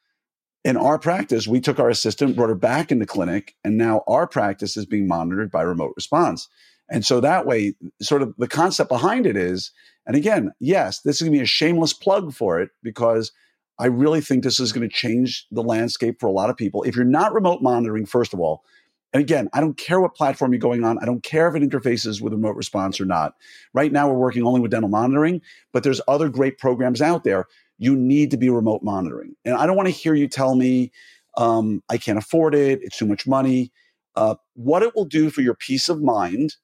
[0.64, 4.28] in our practice, we took our assistant, brought her back into clinic, and now our
[4.28, 6.48] practice is being monitored by remote response.
[6.94, 9.72] And so that way, sort of the concept behind it is,
[10.06, 13.32] and again, yes, this is going to be a shameless plug for it because
[13.80, 16.84] I really think this is going to change the landscape for a lot of people.
[16.84, 18.64] If you're not remote monitoring, first of all,
[19.12, 21.00] and again, I don't care what platform you're going on.
[21.00, 23.34] I don't care if it interfaces with remote response or not.
[23.74, 25.42] Right now, we're working only with dental monitoring,
[25.72, 27.46] but there's other great programs out there.
[27.80, 29.36] You need to be remote monitoring.
[29.46, 30.92] And I don't want to hear you tell me,
[31.38, 32.80] um, I can't afford it.
[32.84, 33.72] It's too much money.
[34.16, 36.56] Uh, what it will do for your peace of mind,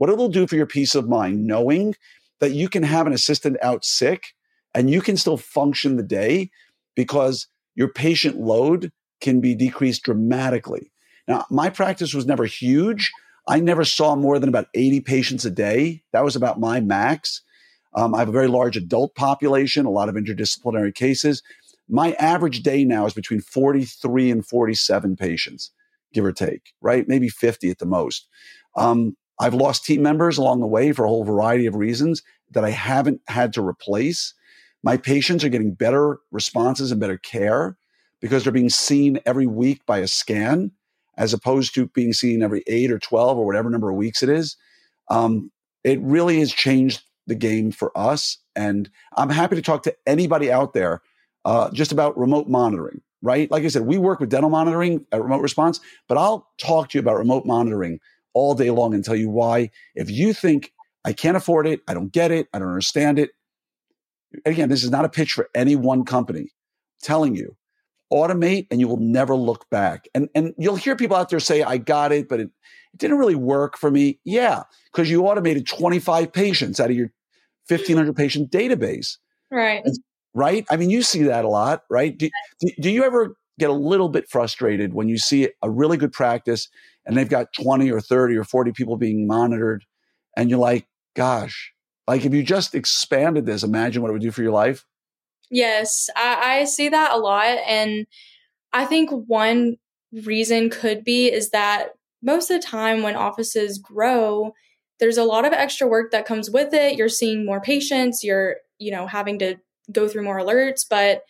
[0.00, 1.94] what it will do for your peace of mind, knowing
[2.38, 4.28] that you can have an assistant out sick
[4.74, 6.50] and you can still function the day
[6.96, 10.90] because your patient load can be decreased dramatically.
[11.28, 13.12] Now, my practice was never huge.
[13.46, 16.02] I never saw more than about 80 patients a day.
[16.14, 17.42] That was about my max.
[17.94, 21.42] Um, I have a very large adult population, a lot of interdisciplinary cases.
[21.90, 25.72] My average day now is between 43 and 47 patients,
[26.14, 27.06] give or take, right?
[27.06, 28.28] Maybe 50 at the most.
[28.76, 32.64] Um, I've lost team members along the way for a whole variety of reasons that
[32.64, 34.34] I haven't had to replace.
[34.82, 37.76] My patients are getting better responses and better care
[38.20, 40.72] because they're being seen every week by a scan
[41.16, 44.28] as opposed to being seen every eight or 12 or whatever number of weeks it
[44.28, 44.56] is.
[45.10, 45.50] Um,
[45.84, 48.38] it really has changed the game for us.
[48.54, 51.00] And I'm happy to talk to anybody out there
[51.46, 53.50] uh, just about remote monitoring, right?
[53.50, 56.98] Like I said, we work with dental monitoring at Remote Response, but I'll talk to
[56.98, 58.00] you about remote monitoring
[58.34, 59.70] all day long and tell you why.
[59.94, 60.72] If you think
[61.04, 63.30] I can't afford it, I don't get it, I don't understand it,
[64.44, 66.40] again, this is not a pitch for any one company.
[66.40, 66.46] I'm
[67.02, 67.56] telling you,
[68.12, 70.08] automate and you will never look back.
[70.14, 72.50] And and you'll hear people out there say, I got it, but it,
[72.92, 74.18] it didn't really work for me.
[74.24, 77.12] Yeah, because you automated 25 patients out of your
[77.68, 79.16] 1500 patient database.
[79.50, 79.82] Right.
[80.32, 80.64] Right.
[80.70, 82.16] I mean, you see that a lot, right?
[82.16, 85.96] Do, do, do you ever get a little bit frustrated when you see a really
[85.96, 86.68] good practice
[87.06, 89.84] and they've got 20 or 30 or 40 people being monitored
[90.36, 91.72] and you're like, gosh,
[92.06, 94.84] like if you just expanded this, imagine what it would do for your life.
[95.50, 97.58] Yes, I, I see that a lot.
[97.66, 98.06] And
[98.72, 99.76] I think one
[100.12, 101.90] reason could be is that
[102.22, 104.54] most of the time when offices grow,
[104.98, 106.96] there's a lot of extra work that comes with it.
[106.96, 109.56] You're seeing more patients, you're, you know, having to
[109.90, 110.84] go through more alerts.
[110.88, 111.22] But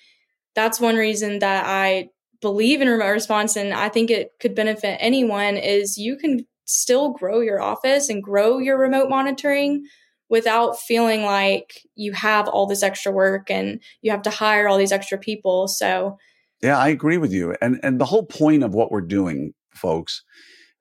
[0.54, 2.10] that's one reason that I
[2.40, 7.10] believe in remote response and I think it could benefit anyone is you can still
[7.10, 9.84] grow your office and grow your remote monitoring
[10.28, 14.78] without feeling like you have all this extra work and you have to hire all
[14.78, 15.68] these extra people.
[15.68, 16.16] So,
[16.62, 17.54] yeah, I agree with you.
[17.60, 20.22] And and the whole point of what we're doing, folks,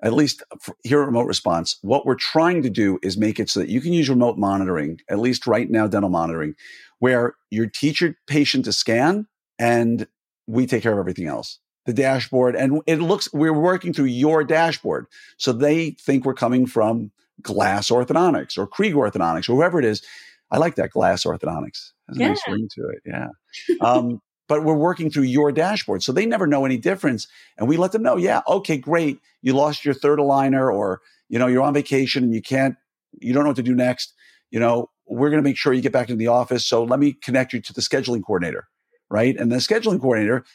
[0.01, 0.43] at least
[0.83, 3.81] here at Remote Response, what we're trying to do is make it so that you
[3.81, 6.53] can use remote monitoring, at least right now, dental monitoring,
[6.99, 10.07] where you teach your patient to scan and
[10.49, 11.59] we take care of everything else.
[11.85, 15.05] The dashboard, and it looks, we're working through your dashboard.
[15.37, 20.03] So they think we're coming from glass orthodontics or Krieger orthodontics or whoever it is.
[20.51, 21.91] I like that glass orthodontics.
[22.07, 22.27] Has a yeah.
[22.29, 23.01] nice ring to it.
[23.05, 23.27] Yeah.
[23.81, 26.01] Um, but we're working through your dashboard.
[26.01, 27.27] So they never know any difference.
[27.57, 29.19] And we let them know, yeah, okay, great.
[29.43, 32.75] You lost your third aligner or, you know, you're on vacation and you can't,
[33.21, 34.13] you don't know what to do next.
[34.49, 36.65] You know, we're going to make sure you get back into the office.
[36.65, 38.67] So let me connect you to the scheduling coordinator.
[39.09, 39.35] Right.
[39.35, 40.45] And the scheduling coordinator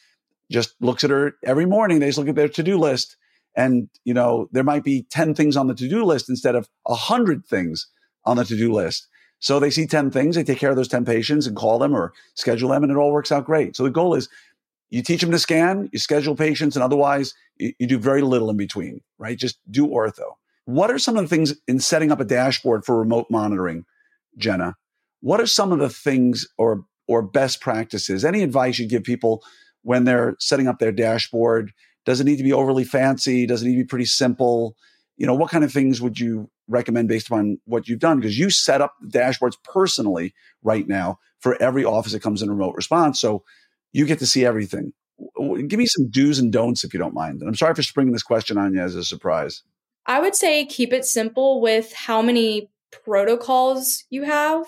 [0.51, 1.99] just looks at her every morning.
[1.99, 3.17] They just look at their to-do list
[3.57, 7.47] and, you know, there might be 10 things on the to-do list instead of 100
[7.47, 7.89] things
[8.25, 9.07] on the to-do list.
[9.39, 11.95] So they see 10 things, they take care of those 10 patients and call them
[11.95, 13.77] or schedule them, and it all works out great.
[13.77, 14.29] So the goal is
[14.91, 18.51] you teach them to scan, you schedule patients, and otherwise you, you do very little
[18.51, 19.39] in between, right?
[19.39, 20.35] Just do ortho.
[20.65, 23.85] What are some of the things in setting up a dashboard for remote monitoring,
[24.39, 24.77] Jenna?
[25.21, 28.25] What are some of the things or or best practices?
[28.25, 29.43] Any advice you give people
[29.83, 31.73] when they're setting up their dashboard
[32.05, 33.47] does it need to be overly fancy?
[33.47, 34.77] Does it need to be pretty simple?
[35.17, 38.21] You know, what kind of things would you recommend based upon what you've done?
[38.21, 42.51] Because you set up the dashboards personally right now for every office that comes in
[42.51, 43.21] remote response.
[43.21, 43.45] So
[43.93, 44.93] you get to see everything.
[45.39, 47.41] Give me some do's and don'ts if you don't mind.
[47.41, 49.63] And I'm sorry for springing this question on you as a surprise.
[50.07, 54.67] I would say keep it simple with how many protocols you have.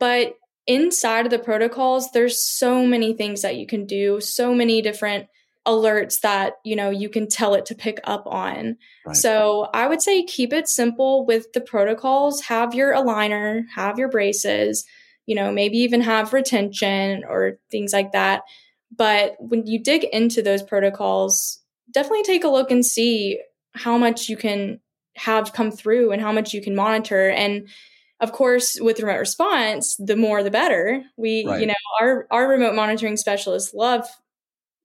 [0.00, 0.34] But
[0.66, 5.28] inside of the protocols, there's so many things that you can do, so many different
[5.66, 8.76] alerts that you know you can tell it to pick up on.
[9.06, 9.16] Right.
[9.16, 12.40] so i would say keep it simple with the protocols.
[12.40, 14.84] Have your aligner have your braces
[15.24, 18.42] you know maybe even have retention or things like that.
[18.90, 23.40] But when you dig into those protocols definitely take a look and see
[23.74, 24.80] how much you can
[25.16, 27.28] have come through and how much you can monitor.
[27.28, 27.68] And
[28.22, 31.60] of course with remote response the more the better we right.
[31.60, 34.08] you know our our remote monitoring specialists love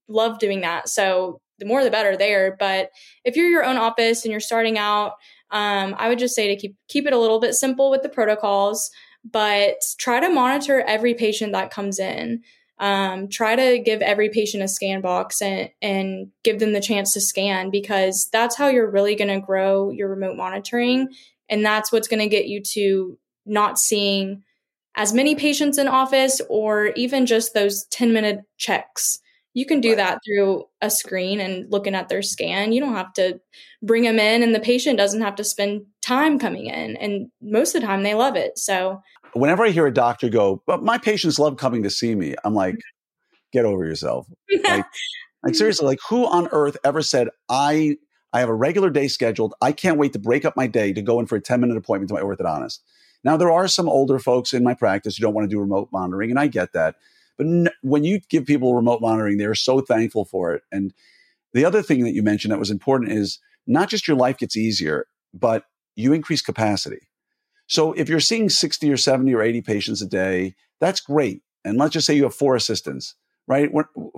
[0.08, 2.90] love doing that so the more the better there but
[3.24, 5.12] if you're your own office and you're starting out
[5.50, 8.08] um, i would just say to keep keep it a little bit simple with the
[8.08, 8.90] protocols
[9.30, 12.42] but try to monitor every patient that comes in
[12.80, 17.12] um, try to give every patient a scan box and, and give them the chance
[17.12, 21.08] to scan because that's how you're really going to grow your remote monitoring.
[21.48, 23.18] And that's what's going to get you to
[23.48, 24.42] not seeing
[24.96, 29.20] as many patients in office or even just those 10 minute checks.
[29.54, 29.98] You can do right.
[29.98, 32.72] that through a screen and looking at their scan.
[32.72, 33.40] You don't have to
[33.82, 36.96] bring them in, and the patient doesn't have to spend time coming in.
[36.96, 38.58] And most of the time, they love it.
[38.58, 42.34] So whenever I hear a doctor go, but my patients love coming to see me,
[42.44, 42.56] I'm mm-hmm.
[42.56, 42.76] like,
[43.52, 44.26] get over yourself.
[44.64, 44.84] like,
[45.42, 47.96] like seriously, like who on earth ever said I
[48.32, 49.54] I have a regular day scheduled.
[49.62, 51.76] I can't wait to break up my day to go in for a 10 minute
[51.76, 52.80] appointment to my orthodontist.
[53.24, 55.88] Now there are some older folks in my practice who don't want to do remote
[55.92, 56.96] monitoring, and I get that.
[57.36, 60.62] But n- when you give people remote monitoring, they're so thankful for it.
[60.72, 60.92] And
[61.52, 64.56] the other thing that you mentioned that was important is not just your life gets
[64.56, 65.64] easier, but
[65.96, 67.08] you increase capacity.
[67.66, 71.42] So if you're seeing 60 or 70 or 80 patients a day, that's great.
[71.64, 73.14] And let's just say you have four assistants,
[73.46, 73.70] right?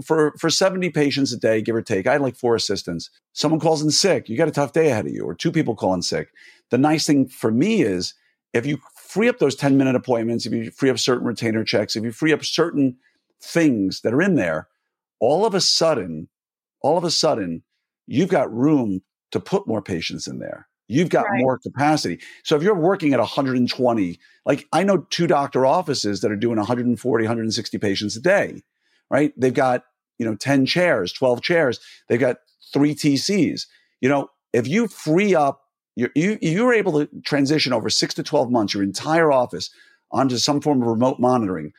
[0.05, 3.11] For, for 70 patients a day, give or take, I like four assistants.
[3.32, 5.74] Someone calls in sick, you got a tough day ahead of you, or two people
[5.74, 6.28] call in sick.
[6.70, 8.14] The nice thing for me is
[8.53, 11.96] if you free up those 10 minute appointments, if you free up certain retainer checks,
[11.96, 12.96] if you free up certain
[13.42, 14.68] things that are in there,
[15.20, 16.28] all of a sudden,
[16.82, 17.62] all of a sudden,
[18.07, 21.40] you've got room to put more patients in there you've got right.
[21.40, 22.20] more capacity.
[22.42, 26.57] So if you're working at 120, like I know two doctor offices that are doing
[26.57, 28.64] 140, 160 patients a day,
[29.09, 29.32] right?
[29.36, 29.84] They've got,
[30.18, 31.80] you know, 10 chairs, 12 chairs.
[32.09, 32.38] They've got
[32.72, 33.66] three TCs.
[34.01, 35.62] You know, if you free up,
[36.01, 39.70] you're, you, you're able to transition over six to 12 months, your entire office
[40.11, 41.72] onto some form of remote monitoring,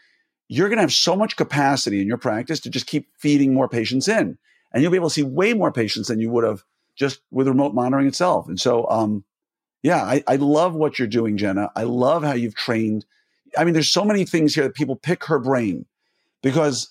[0.47, 3.67] you're going to have so much capacity in your practice to just keep feeding more
[3.67, 4.37] patients in.
[4.73, 6.63] And you'll be able to see way more patients than you would have
[6.95, 8.47] just with remote monitoring itself.
[8.47, 9.23] And so, um,
[9.81, 11.71] yeah, I, I love what you're doing, Jenna.
[11.75, 13.05] I love how you've trained.
[13.57, 15.85] I mean, there's so many things here that people pick her brain
[16.43, 16.89] because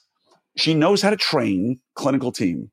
[0.56, 2.70] she knows how to train clinical team.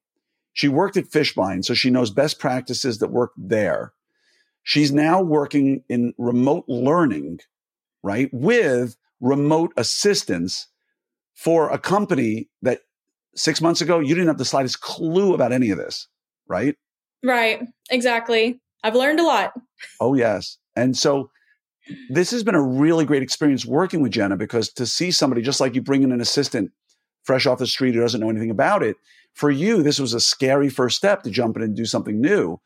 [0.53, 3.93] She worked at Fishbein, so she knows best practices that work there.
[4.67, 7.39] She's now working in remote learning,
[8.03, 10.67] right, with remote assistance
[11.35, 12.81] for a company that
[13.33, 16.09] six months ago you didn't have the slightest clue about any of this,
[16.49, 16.75] right?
[17.23, 17.61] Right.
[17.89, 18.59] Exactly.
[18.83, 19.53] I've learned a lot.
[20.01, 20.57] Oh, yes.
[20.75, 21.29] And so
[22.09, 25.61] this has been a really great experience working with Jenna because to see somebody just
[25.61, 26.71] like you bring in an assistant
[27.23, 28.97] fresh off the street who doesn't know anything about it,
[29.33, 32.59] for you, this was a scary first step to jump in and do something new.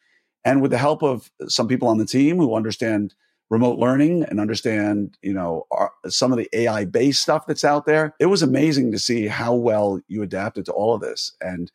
[0.44, 3.14] And with the help of some people on the team who understand
[3.50, 7.86] remote learning and understand, you know, our, some of the AI based stuff that's out
[7.86, 11.36] there, it was amazing to see how well you adapted to all of this.
[11.42, 11.72] And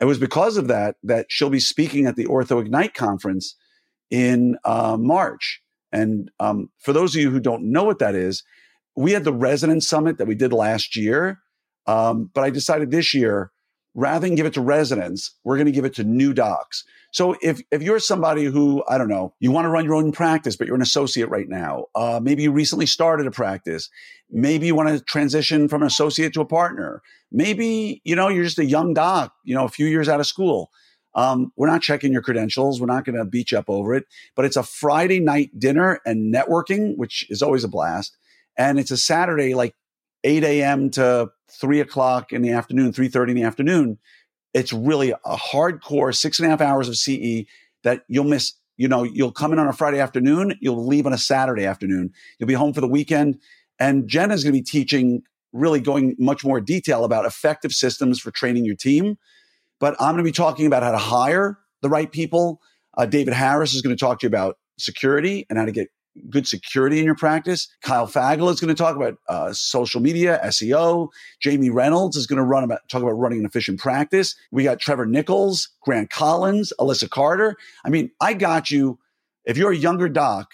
[0.00, 3.56] it was because of that that she'll be speaking at the OrthoIgnite conference
[4.10, 5.60] in uh, March.
[5.90, 8.44] And um, for those of you who don't know what that is,
[8.94, 11.40] we had the resident summit that we did last year.
[11.86, 13.50] Um, but I decided this year,
[13.98, 16.84] rather than give it to residents, we're going to give it to new docs.
[17.10, 20.12] So if, if you're somebody who, I don't know, you want to run your own
[20.12, 23.90] practice, but you're an associate right now, uh, maybe you recently started a practice,
[24.30, 28.44] maybe you want to transition from an associate to a partner, maybe, you know, you're
[28.44, 30.70] just a young doc, you know, a few years out of school.
[31.16, 32.80] Um, we're not checking your credentials.
[32.80, 34.04] We're not going to beat you up over it,
[34.36, 38.16] but it's a Friday night dinner and networking, which is always a blast.
[38.56, 39.74] And it's a Saturday, like
[40.24, 40.90] 8 a.m.
[40.90, 43.98] to 3 o'clock in the afternoon, 3.30 in the afternoon
[44.54, 47.44] it's really a hardcore six and a half hours of CE
[47.84, 48.54] that you'll miss.
[48.76, 52.12] You know, you'll come in on a Friday afternoon, you'll leave on a Saturday afternoon,
[52.38, 53.40] you'll be home for the weekend.
[53.80, 58.20] And Jen is going to be teaching, really going much more detail about effective systems
[58.20, 59.18] for training your team.
[59.80, 62.60] But I'm going to be talking about how to hire the right people.
[62.96, 65.88] Uh, David Harris is going to talk to you about security and how to get
[66.28, 67.68] good security in your practice.
[67.82, 71.08] Kyle Fagel is going to talk about uh, social media, SEO.
[71.40, 74.34] Jamie Reynolds is going to run about talk about running an efficient practice.
[74.50, 77.56] We got Trevor Nichols, Grant Collins, Alyssa Carter.
[77.84, 78.98] I mean, I got you.
[79.44, 80.50] If you're a younger doc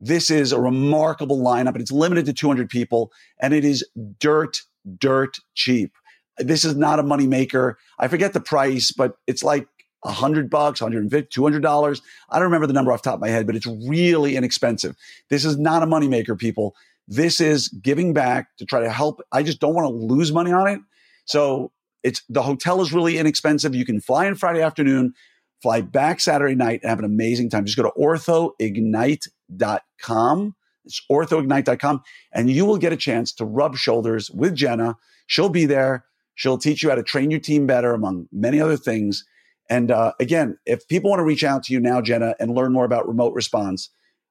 [0.00, 3.84] this is a remarkable lineup and it's limited to 200 people and it is
[4.18, 4.58] dirt,
[4.98, 5.92] dirt cheap.
[6.38, 7.74] This is not a moneymaker.
[7.98, 9.66] I forget the price, but it's like
[10.04, 12.00] a hundred bucks, 150, 200 dollars.
[12.30, 14.96] I don't remember the number off the top of my head, but it's really inexpensive.
[15.28, 16.74] This is not a moneymaker, people.
[17.08, 19.20] This is giving back to try to help.
[19.32, 20.80] I just don't want to lose money on it.
[21.24, 21.72] So
[22.02, 23.74] it's the hotel is really inexpensive.
[23.74, 25.14] You can fly in Friday afternoon,
[25.62, 27.64] fly back Saturday night and have an amazing time.
[27.64, 30.54] Just go to orthoignite.com.
[30.84, 34.96] It's orthoignite.com and you will get a chance to rub shoulders with Jenna.
[35.26, 36.04] She'll be there.
[36.34, 39.24] She'll teach you how to train your team better, among many other things.
[39.70, 42.72] And uh, again, if people want to reach out to you now, Jenna, and learn
[42.72, 43.90] more about remote response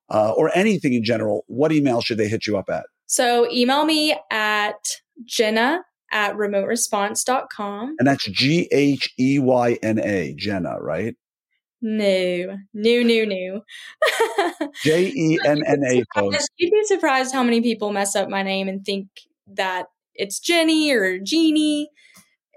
[0.09, 2.85] uh, or anything in general, what email should they hit you up at?
[3.05, 5.81] So email me at Jenna
[6.11, 7.95] at remoteresponse.com.
[7.99, 11.15] And that's G H E Y N A, Jenna, right?
[11.81, 13.61] No, new, new, new.
[14.83, 16.03] J E N N A.
[16.57, 19.07] You'd be surprised how many people mess up my name and think
[19.47, 21.89] that it's Jenny or Jeannie.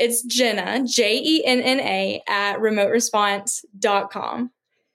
[0.01, 4.51] It's Jenna, J E N N A, at remoteresponse.com.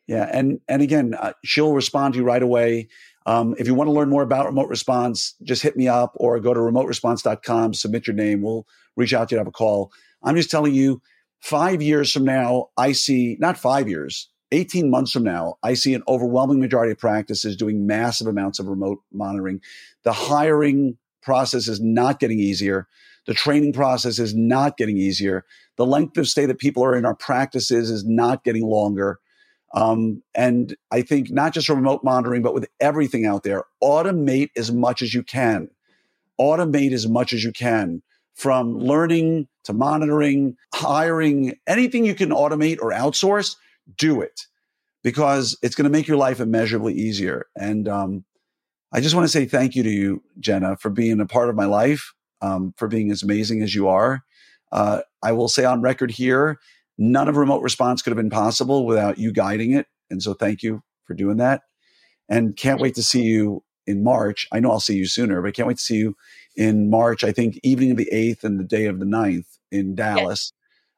[0.08, 0.30] Yeah.
[0.32, 2.88] And, and again, uh, she'll respond to you right away.
[3.26, 6.40] Um, if you want to learn more about remote response, just hit me up or
[6.40, 8.42] go to remoteresponse.com, submit your name.
[8.42, 9.92] We'll reach out to you, have a call.
[10.24, 11.02] I'm just telling you,
[11.40, 15.94] five years from now, I see, not five years, 18 months from now, I see
[15.94, 19.62] an overwhelming majority of practices doing massive amounts of remote monitoring.
[20.04, 22.88] The hiring process is not getting easier.
[23.26, 25.46] The training process is not getting easier.
[25.78, 29.20] The length of stay that people are in our practices is not getting longer.
[29.74, 34.72] Um, and I think not just remote monitoring, but with everything out there, automate as
[34.72, 35.70] much as you can.
[36.40, 38.02] Automate as much as you can
[38.36, 43.56] from learning to monitoring, hiring, anything you can automate or outsource,
[43.98, 44.42] do it
[45.06, 47.46] because it's going to make your life immeasurably easier.
[47.56, 48.26] And um,
[48.92, 51.56] I just want to say thank you to you, Jenna, for being a part of
[51.56, 54.24] my life, um, for being as amazing as you are.
[54.72, 56.60] Uh, I will say on record here
[56.98, 59.88] None of remote response could have been possible without you guiding it.
[60.10, 61.64] And so thank you for doing that.
[62.30, 64.48] And can't wait to see you in March.
[64.52, 66.16] I know I'll see you sooner, but can't wait to see you
[66.56, 67.24] in March.
[67.24, 70.52] I think evening of the 8th and the day of the 9th in Dallas.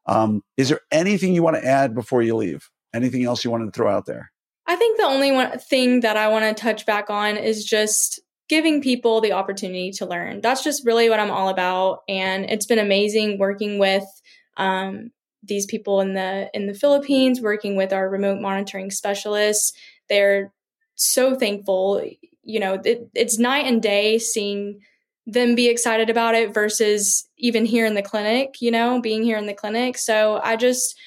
[0.08, 0.16] Yes.
[0.16, 2.70] Um, is there anything you want to add before you leave?
[2.94, 4.32] Anything else you wanted to throw out there?
[4.68, 8.22] I think the only one thing that I want to touch back on is just
[8.50, 10.42] giving people the opportunity to learn.
[10.42, 12.04] That's just really what I'm all about.
[12.08, 14.06] And it's been amazing working with
[14.56, 15.12] um,
[15.44, 19.74] these people in the in the Philippines working with our remote monitoring specialists.
[20.10, 20.54] They're
[20.96, 22.02] so thankful.
[22.44, 24.80] You know, it, it's night and day seeing
[25.26, 29.38] them be excited about it versus even here in the clinic, you know, being here
[29.38, 29.98] in the clinic.
[29.98, 30.98] So I just,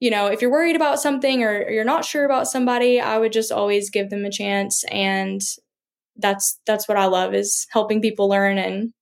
[0.00, 3.32] you know, if you're worried about something or, you're not sure about somebody, I would
[3.32, 5.42] just always give them a chance and
[6.20, 8.92] that's that's what I love is helping people learn and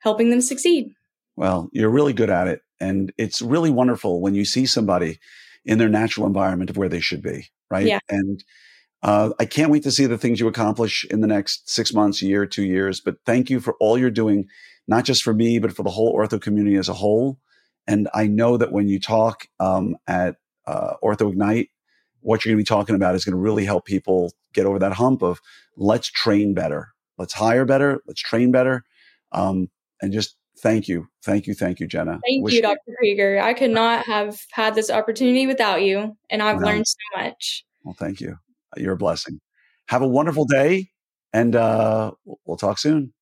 [0.00, 0.92] helping them succeed.
[1.36, 2.60] Well, you're really good at it.
[2.80, 5.18] And it's really wonderful when you see somebody
[5.64, 7.86] in their natural environment of where they should be, right?
[7.86, 8.00] Yeah.
[8.08, 8.42] And
[9.02, 12.22] uh, I can't wait to see the things you accomplish in the next six months,
[12.22, 13.00] year, two years.
[13.00, 14.46] But thank you for all you're doing,
[14.88, 17.38] not just for me, but for the whole ortho community as a whole.
[17.86, 20.36] And I know that when you talk um, at
[20.66, 21.68] uh, OrthoIgnite,
[22.22, 24.78] what you're going to be talking about is going to really help people get over
[24.78, 25.40] that hump of
[25.76, 28.84] let's train better, let's hire better, let's train better,
[29.32, 29.68] um,
[30.00, 31.08] and just thank you.
[31.24, 31.54] Thank you.
[31.54, 32.20] Thank you, Jenna.
[32.26, 32.94] Thank Wish you, Dr.
[32.96, 33.40] Krieger.
[33.40, 37.64] I could not have had this opportunity without you, and I've learned so much.
[37.84, 38.38] Well, thank you.
[38.76, 39.40] You're a blessing.
[39.88, 40.90] Have a wonderful day,
[41.32, 42.12] and uh,
[42.44, 43.12] we'll talk soon.